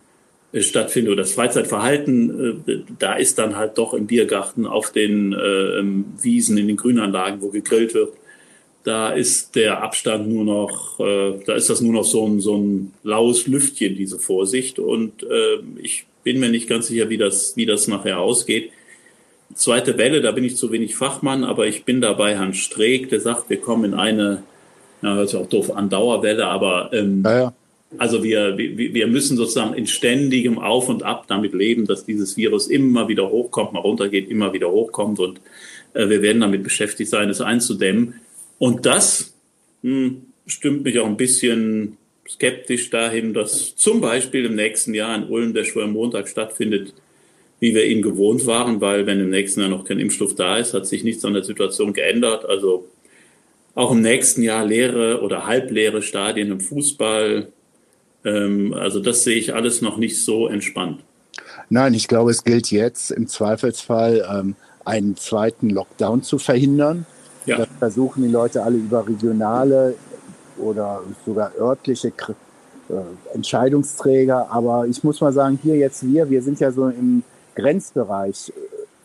stattfindet 0.54 1.12
oder 1.12 1.24
das 1.24 1.34
Freizeitverhalten, 1.34 2.64
äh, 2.68 2.80
da 3.00 3.16
ist 3.16 3.40
dann 3.40 3.56
halt 3.56 3.78
doch 3.78 3.94
im 3.94 4.06
Biergarten, 4.06 4.66
auf 4.66 4.92
den 4.92 5.34
äh, 5.34 5.80
ähm, 5.80 6.06
Wiesen, 6.22 6.58
in 6.58 6.68
den 6.68 6.78
Grünanlagen, 6.78 7.42
wo 7.42 7.50
gegrillt 7.50 7.94
wird, 7.94 8.14
da 8.84 9.12
ist 9.12 9.56
der 9.56 9.82
Abstand 9.82 10.30
nur 10.30 10.44
noch, 10.44 11.00
äh, 11.00 11.40
da 11.46 11.56
ist 11.56 11.70
das 11.70 11.82
nur 11.82 11.94
noch 11.94 12.04
so 12.04 12.28
ein, 12.28 12.40
so 12.42 12.58
ein 12.58 12.94
laues 13.04 13.48
Lüftchen, 13.48 13.96
diese 13.96 14.20
Vorsicht. 14.20 14.78
Und 14.78 15.24
äh, 15.24 15.60
ich 15.82 16.06
bin 16.24 16.40
mir 16.40 16.50
nicht 16.50 16.68
ganz 16.68 16.88
sicher, 16.88 17.10
wie 17.10 17.18
das, 17.18 17.56
wie 17.56 17.66
das 17.66 17.88
nachher 17.88 18.20
ausgeht 18.20 18.72
zweite 19.56 19.98
Welle, 19.98 20.22
da 20.22 20.32
bin 20.32 20.44
ich 20.44 20.58
zu 20.58 20.72
wenig 20.72 20.96
Fachmann, 20.96 21.44
aber 21.44 21.68
ich 21.68 21.86
bin 21.86 22.02
dabei 22.02 22.36
Herrn 22.36 22.54
Streeck, 22.54 23.10
der 23.10 23.20
sagt, 23.20 23.50
wir 23.50 23.58
kommen 23.58 23.86
in 23.86 23.94
eine, 23.94 24.44
ja, 25.02 25.16
hört 25.16 25.30
sich 25.30 25.40
auch 25.40 25.48
doof 25.48 25.76
an, 25.76 25.90
Dauerwelle, 25.90 26.48
aber 26.48 26.92
ähm, 26.94 27.24
ja, 27.26 27.38
ja. 27.38 27.54
also 27.98 28.24
wir, 28.24 28.58
wir, 28.58 28.94
wir 28.94 29.08
müssen 29.08 29.38
sozusagen 29.38 29.74
in 29.74 29.88
ständigem 29.88 30.60
Auf 30.60 30.90
und 30.90 31.04
Ab 31.04 31.26
damit 31.28 31.54
leben, 31.54 31.86
dass 31.86 32.06
dieses 32.06 32.38
Virus 32.38 32.68
immer 32.68 33.08
wieder 33.08 33.30
hochkommt, 33.30 33.74
mal 33.74 33.80
runtergeht, 33.80 34.30
immer 34.30 34.54
wieder 34.54 34.72
hochkommt 34.72 35.20
und 35.20 35.42
äh, 35.94 36.10
wir 36.10 36.22
werden 36.22 36.42
damit 36.42 36.64
beschäftigt 36.64 37.10
sein, 37.10 37.30
es 37.30 37.42
einzudämmen. 37.42 38.16
Und 38.60 38.86
das 38.86 39.34
hm, 39.82 40.24
stimmt 40.48 40.84
mich 40.84 41.00
auch 41.00 41.06
ein 41.06 41.18
bisschen 41.18 41.98
skeptisch 42.28 42.90
dahin, 42.90 43.34
dass 43.34 43.76
zum 43.76 44.02
Beispiel 44.02 44.46
im 44.46 44.56
nächsten 44.56 44.94
Jahr 44.94 45.16
in 45.16 45.26
Ulm 45.26 45.54
der 45.54 45.66
Schwörmontag 45.66 46.28
stattfindet, 46.28 46.94
wie 47.64 47.74
wir 47.74 47.86
ihn 47.86 48.02
gewohnt 48.02 48.46
waren, 48.46 48.82
weil 48.82 49.08
wenn 49.08 49.22
im 49.22 49.30
nächsten 49.30 49.62
Jahr 49.62 49.70
noch 49.70 49.86
kein 49.86 49.98
Impfstoff 49.98 50.36
da 50.36 50.58
ist, 50.58 50.74
hat 50.74 50.86
sich 50.86 51.06
nichts 51.06 51.24
an 51.24 51.34
der 51.34 51.46
Situation 51.46 51.94
geändert. 51.94 52.44
Also 52.44 52.90
auch 53.74 53.92
im 53.92 54.02
nächsten 54.02 54.44
Jahr 54.44 54.66
leere 54.66 55.22
oder 55.22 55.48
halbleere 55.48 56.02
Stadien 56.02 56.52
im 56.52 56.60
Fußball. 56.60 57.48
Ähm, 58.26 58.74
also 58.74 59.00
das 59.00 59.24
sehe 59.24 59.38
ich 59.38 59.56
alles 59.56 59.82
noch 59.82 59.96
nicht 59.96 60.22
so 60.22 60.50
entspannt. 60.50 61.06
Nein, 61.70 61.94
ich 61.94 62.10
glaube, 62.10 62.32
es 62.32 62.44
gilt 62.44 62.70
jetzt 62.70 63.12
im 63.12 63.28
Zweifelsfall 63.28 64.28
ähm, 64.30 64.56
einen 64.84 65.16
zweiten 65.16 65.70
Lockdown 65.70 66.22
zu 66.22 66.40
verhindern. 66.40 67.06
Ja. 67.46 67.60
Das 67.60 67.70
versuchen 67.80 68.24
die 68.24 68.30
Leute 68.30 68.62
alle 68.62 68.76
über 68.76 69.08
regionale 69.08 69.96
oder 70.58 71.02
sogar 71.26 71.54
örtliche 71.58 72.10
äh, 72.10 73.34
Entscheidungsträger. 73.34 74.52
Aber 74.52 74.86
ich 74.86 75.02
muss 75.02 75.22
mal 75.22 75.32
sagen, 75.32 75.58
hier 75.64 75.78
jetzt 75.78 76.06
wir, 76.06 76.30
wir 76.30 76.42
sind 76.42 76.60
ja 76.60 76.70
so 76.70 76.90
im 76.90 77.24
Grenzbereich. 77.56 78.54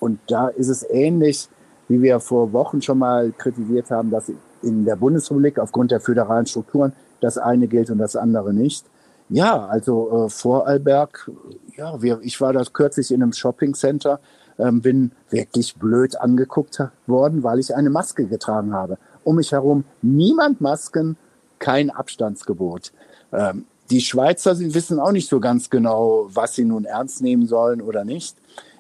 Und 0.00 0.20
da 0.28 0.48
ist 0.48 0.68
es 0.68 0.88
ähnlich, 0.88 1.48
wie 1.88 2.02
wir 2.02 2.20
vor 2.20 2.52
Wochen 2.52 2.82
schon 2.82 2.98
mal 2.98 3.32
kritisiert 3.36 3.90
haben, 3.90 4.10
dass 4.10 4.30
in 4.62 4.84
der 4.84 4.96
Bundesrepublik 4.96 5.58
aufgrund 5.58 5.90
der 5.90 6.00
föderalen 6.00 6.46
Strukturen 6.46 6.92
das 7.20 7.38
eine 7.38 7.66
gilt 7.68 7.90
und 7.90 7.98
das 7.98 8.16
andere 8.16 8.52
nicht. 8.52 8.84
Ja, 9.28 9.66
also 9.66 10.26
äh, 10.26 10.30
Vorarlberg, 10.30 11.30
ja, 11.76 12.00
wir, 12.00 12.20
ich 12.22 12.40
war 12.40 12.52
da 12.52 12.62
kürzlich 12.64 13.10
in 13.10 13.22
einem 13.22 13.32
Shoppingcenter, 13.32 14.20
ähm, 14.58 14.80
bin 14.80 15.12
wirklich 15.30 15.76
blöd 15.76 16.20
angeguckt 16.20 16.82
worden, 17.06 17.42
weil 17.42 17.58
ich 17.58 17.74
eine 17.74 17.90
Maske 17.90 18.26
getragen 18.26 18.72
habe. 18.72 18.98
Um 19.24 19.36
mich 19.36 19.52
herum 19.52 19.84
niemand 20.00 20.60
Masken, 20.60 21.16
kein 21.58 21.90
Abstandsgebot. 21.90 22.92
Ähm, 23.32 23.66
die 23.90 24.00
Schweizer 24.00 24.54
sie 24.54 24.74
wissen 24.74 25.00
auch 25.00 25.12
nicht 25.12 25.28
so 25.28 25.40
ganz 25.40 25.70
genau, 25.70 26.28
was 26.32 26.54
sie 26.54 26.64
nun 26.64 26.84
ernst 26.84 27.22
nehmen 27.22 27.46
sollen 27.46 27.80
oder 27.80 28.04
nicht. 28.04 28.36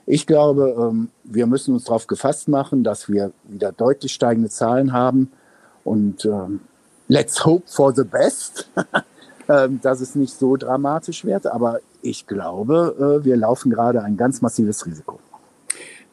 Ich 0.06 0.26
glaube, 0.26 0.74
ähm, 0.78 1.08
wir 1.24 1.46
müssen 1.46 1.74
uns 1.74 1.84
darauf 1.84 2.06
gefasst 2.06 2.48
machen, 2.48 2.82
dass 2.82 3.08
wir 3.08 3.32
wieder 3.44 3.72
deutlich 3.72 4.12
steigende 4.12 4.48
Zahlen 4.48 4.92
haben. 4.92 5.30
Und 5.84 6.24
ähm, 6.24 6.60
let's 7.08 7.44
hope 7.44 7.64
for 7.66 7.94
the 7.94 8.04
best, 8.04 8.70
ähm, 9.48 9.80
dass 9.82 10.00
es 10.00 10.14
nicht 10.14 10.34
so 10.34 10.56
dramatisch 10.56 11.24
wird. 11.24 11.46
Aber 11.46 11.80
ich 12.00 12.26
glaube, 12.26 13.20
äh, 13.20 13.24
wir 13.24 13.36
laufen 13.36 13.70
gerade 13.70 14.02
ein 14.02 14.16
ganz 14.16 14.40
massives 14.40 14.86
Risiko. 14.86 15.18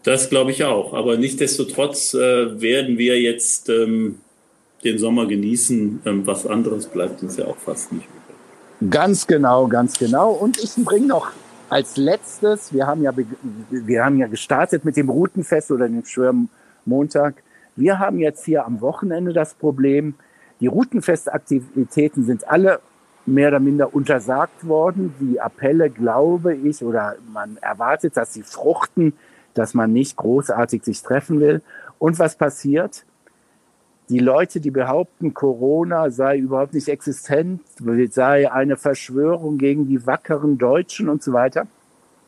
Das 0.03 0.29
glaube 0.29 0.51
ich 0.51 0.63
auch. 0.65 0.93
Aber 0.93 1.17
nichtsdestotrotz 1.17 2.13
äh, 2.13 2.61
werden 2.61 2.97
wir 2.97 3.19
jetzt 3.21 3.69
den 3.69 4.19
Sommer 4.97 5.25
genießen. 5.25 6.01
Was 6.25 6.45
anderes 6.45 6.87
bleibt 6.87 7.23
uns 7.23 7.37
ja 7.37 7.45
auch 7.45 7.57
fast 7.57 7.91
nicht. 7.91 8.07
Ganz 8.89 9.25
genau, 9.25 9.67
ganz 9.67 9.97
genau. 9.97 10.31
Und 10.31 10.57
ich 10.57 10.75
bringe 10.83 11.07
noch 11.07 11.31
als 11.69 11.97
letztes, 11.97 12.73
wir 12.73 12.87
haben 12.87 13.01
ja, 13.01 13.11
wir 13.69 14.05
haben 14.05 14.17
ja 14.17 14.27
gestartet 14.27 14.85
mit 14.85 14.97
dem 14.97 15.09
Routenfest 15.09 15.71
oder 15.71 15.87
dem 15.87 16.05
Schwörmontag. 16.05 17.35
Wir 17.75 17.99
haben 17.99 18.19
jetzt 18.19 18.45
hier 18.45 18.65
am 18.65 18.81
Wochenende 18.81 19.33
das 19.33 19.53
Problem, 19.53 20.15
die 20.59 20.67
Routenfestaktivitäten 20.67 22.25
sind 22.25 22.47
alle 22.47 22.79
mehr 23.25 23.49
oder 23.49 23.59
minder 23.59 23.93
untersagt 23.93 24.67
worden. 24.67 25.13
Die 25.19 25.41
Appelle, 25.41 25.89
glaube 25.89 26.55
ich, 26.55 26.83
oder 26.83 27.15
man 27.33 27.57
erwartet, 27.57 28.15
dass 28.15 28.33
sie 28.33 28.43
fruchten, 28.43 29.13
dass 29.53 29.73
man 29.73 29.91
nicht 29.91 30.15
großartig 30.15 30.83
sich 30.83 31.01
treffen 31.01 31.39
will. 31.39 31.61
Und 31.97 32.19
was 32.19 32.37
passiert? 32.37 33.05
Die 34.09 34.19
Leute, 34.19 34.59
die 34.59 34.71
behaupten, 34.71 35.33
Corona 35.33 36.11
sei 36.11 36.37
überhaupt 36.37 36.73
nicht 36.73 36.89
existent, 36.89 37.61
sei 38.11 38.51
eine 38.51 38.77
Verschwörung 38.77 39.57
gegen 39.57 39.87
die 39.87 40.05
wackeren 40.05 40.57
Deutschen 40.57 41.09
und 41.09 41.23
so 41.23 41.33
weiter, 41.33 41.67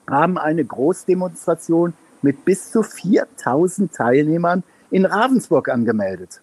haben 0.09 0.37
eine 0.37 0.65
Großdemonstration 0.65 1.93
mit 2.21 2.45
bis 2.45 2.71
zu 2.71 2.81
4000 2.81 3.93
Teilnehmern 3.93 4.63
in 4.89 5.05
Ravensburg 5.05 5.69
angemeldet. 5.69 6.41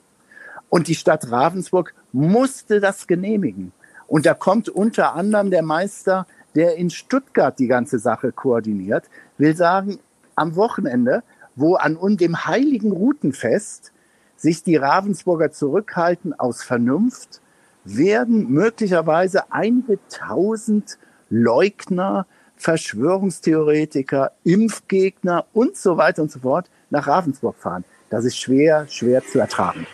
Und 0.68 0.88
die 0.88 0.94
Stadt 0.94 1.30
Ravensburg 1.30 1.94
musste 2.12 2.80
das 2.80 3.06
genehmigen. 3.06 3.72
Und 4.06 4.26
da 4.26 4.34
kommt 4.34 4.68
unter 4.68 5.14
anderem 5.14 5.50
der 5.50 5.62
Meister, 5.62 6.26
der 6.54 6.76
in 6.76 6.90
Stuttgart 6.90 7.58
die 7.58 7.66
ganze 7.66 7.98
Sache 7.98 8.30
koordiniert, 8.30 9.04
will 9.38 9.56
sagen, 9.56 9.98
am 10.36 10.54
Wochenende, 10.56 11.22
wo 11.56 11.74
an 11.74 11.96
dem 12.16 12.46
heiligen 12.46 12.92
Routenfest 12.92 13.92
sich 14.36 14.62
die 14.62 14.76
Ravensburger 14.76 15.52
zurückhalten 15.52 16.32
aus 16.38 16.62
Vernunft, 16.62 17.40
werden 17.84 18.50
möglicherweise 18.50 19.52
einige 19.52 19.98
tausend 20.08 20.98
Leugner, 21.30 22.26
Verschwörungstheoretiker, 22.56 24.32
Impfgegner 24.44 25.46
und 25.52 25.76
so 25.76 25.96
weiter 25.96 26.22
und 26.22 26.30
so 26.30 26.40
fort 26.40 26.70
nach 26.90 27.06
Ravensburg 27.06 27.56
fahren. 27.56 27.84
Das 28.10 28.24
ist 28.24 28.38
schwer, 28.38 28.86
schwer 28.88 29.22
zu 29.24 29.38
ertragen. 29.38 29.86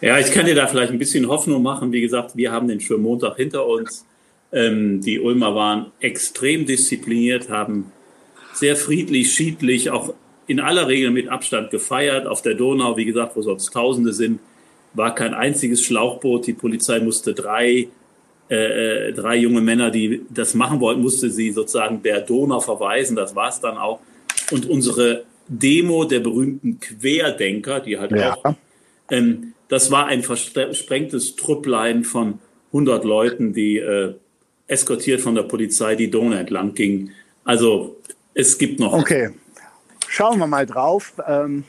Ja, 0.00 0.18
ich 0.18 0.32
kann 0.32 0.46
dir 0.46 0.54
da 0.54 0.66
vielleicht 0.66 0.92
ein 0.92 0.98
bisschen 0.98 1.28
Hoffnung 1.28 1.62
machen. 1.62 1.92
Wie 1.92 2.00
gesagt, 2.00 2.36
wir 2.36 2.50
haben 2.50 2.68
den 2.68 2.80
Schwimmmontag 2.80 3.36
hinter 3.36 3.66
uns. 3.66 4.04
Ähm, 4.52 5.00
die 5.00 5.20
Ulmer 5.20 5.54
waren 5.54 5.92
extrem 6.00 6.66
diszipliniert, 6.66 7.50
haben 7.50 7.92
sehr 8.52 8.76
friedlich, 8.76 9.32
schiedlich, 9.32 9.90
auch 9.90 10.14
in 10.46 10.60
aller 10.60 10.88
Regel 10.88 11.10
mit 11.10 11.28
Abstand 11.28 11.70
gefeiert. 11.70 12.26
Auf 12.26 12.42
der 12.42 12.54
Donau, 12.54 12.96
wie 12.96 13.04
gesagt, 13.04 13.36
wo 13.36 13.42
sonst 13.42 13.72
Tausende 13.72 14.12
sind, 14.12 14.40
war 14.94 15.14
kein 15.14 15.34
einziges 15.34 15.82
Schlauchboot. 15.82 16.46
Die 16.46 16.52
Polizei 16.52 17.00
musste 17.00 17.34
drei, 17.34 17.88
äh, 18.50 19.08
äh, 19.08 19.12
drei 19.12 19.36
junge 19.36 19.60
Männer, 19.60 19.90
die 19.90 20.22
das 20.30 20.54
machen 20.54 20.80
wollten, 20.80 21.02
musste 21.02 21.30
sie 21.30 21.50
sozusagen 21.52 22.02
der 22.02 22.20
Donau 22.20 22.60
verweisen. 22.60 23.16
Das 23.16 23.34
war 23.34 23.48
es 23.48 23.60
dann 23.60 23.78
auch. 23.78 24.00
Und 24.50 24.68
unsere 24.68 25.24
Demo 25.48 26.04
der 26.04 26.20
berühmten 26.20 26.78
Querdenker, 26.80 27.80
die 27.80 27.98
halt 27.98 28.12
ja. 28.12 28.36
auch, 28.36 28.54
ähm, 29.10 29.54
das 29.68 29.90
war 29.90 30.06
ein 30.06 30.22
versprengtes 30.22 31.36
Trupplein 31.36 32.04
von 32.04 32.40
100 32.68 33.04
Leuten, 33.04 33.52
die 33.54 33.78
äh, 33.78 34.14
eskortiert 34.66 35.20
von 35.20 35.34
der 35.34 35.44
Polizei 35.44 35.94
die 35.94 36.10
Donau 36.10 36.36
entlang 36.36 36.74
gingen. 36.74 37.10
Also 37.44 37.96
es 38.34 38.58
gibt 38.58 38.80
noch. 38.80 38.92
Okay, 38.92 39.30
schauen 40.12 40.38
wir 40.38 40.46
mal 40.46 40.66
drauf. 40.66 41.14
Ähm, 41.26 41.64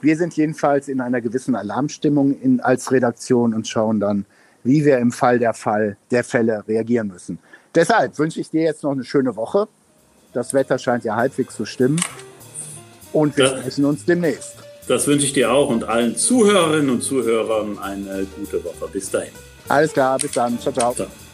wir 0.00 0.16
sind 0.16 0.34
jedenfalls 0.34 0.88
in 0.88 1.00
einer 1.00 1.20
gewissen 1.20 1.56
Alarmstimmung 1.56 2.40
in, 2.40 2.60
als 2.60 2.92
Redaktion 2.92 3.52
und 3.52 3.66
schauen 3.66 3.98
dann, 3.98 4.24
wie 4.62 4.84
wir 4.84 4.98
im 4.98 5.10
Fall 5.10 5.38
der 5.40 5.52
Fall 5.52 5.96
der 6.12 6.22
Fälle 6.22 6.62
reagieren 6.68 7.08
müssen. 7.08 7.38
Deshalb 7.74 8.18
wünsche 8.18 8.40
ich 8.40 8.50
dir 8.50 8.62
jetzt 8.62 8.84
noch 8.84 8.92
eine 8.92 9.04
schöne 9.04 9.34
Woche. 9.34 9.66
Das 10.32 10.54
Wetter 10.54 10.78
scheint 10.78 11.04
ja 11.04 11.16
halbwegs 11.16 11.56
zu 11.56 11.64
stimmen. 11.64 12.00
Und 13.12 13.36
wir 13.36 13.44
das, 13.44 13.60
sprechen 13.60 13.84
uns 13.84 14.04
demnächst. 14.04 14.54
Das 14.86 15.06
wünsche 15.06 15.26
ich 15.26 15.32
dir 15.32 15.50
auch 15.50 15.68
und 15.68 15.84
allen 15.84 16.16
Zuhörerinnen 16.16 16.90
und 16.90 17.02
Zuhörern 17.02 17.78
eine 17.78 18.26
gute 18.36 18.62
Woche. 18.64 18.88
Bis 18.92 19.10
dahin. 19.10 19.32
Alles 19.68 19.92
klar, 19.92 20.18
bis 20.18 20.32
dann. 20.32 20.58
ciao. 20.60 20.72
ciao. 20.72 20.94
ciao. 20.94 21.27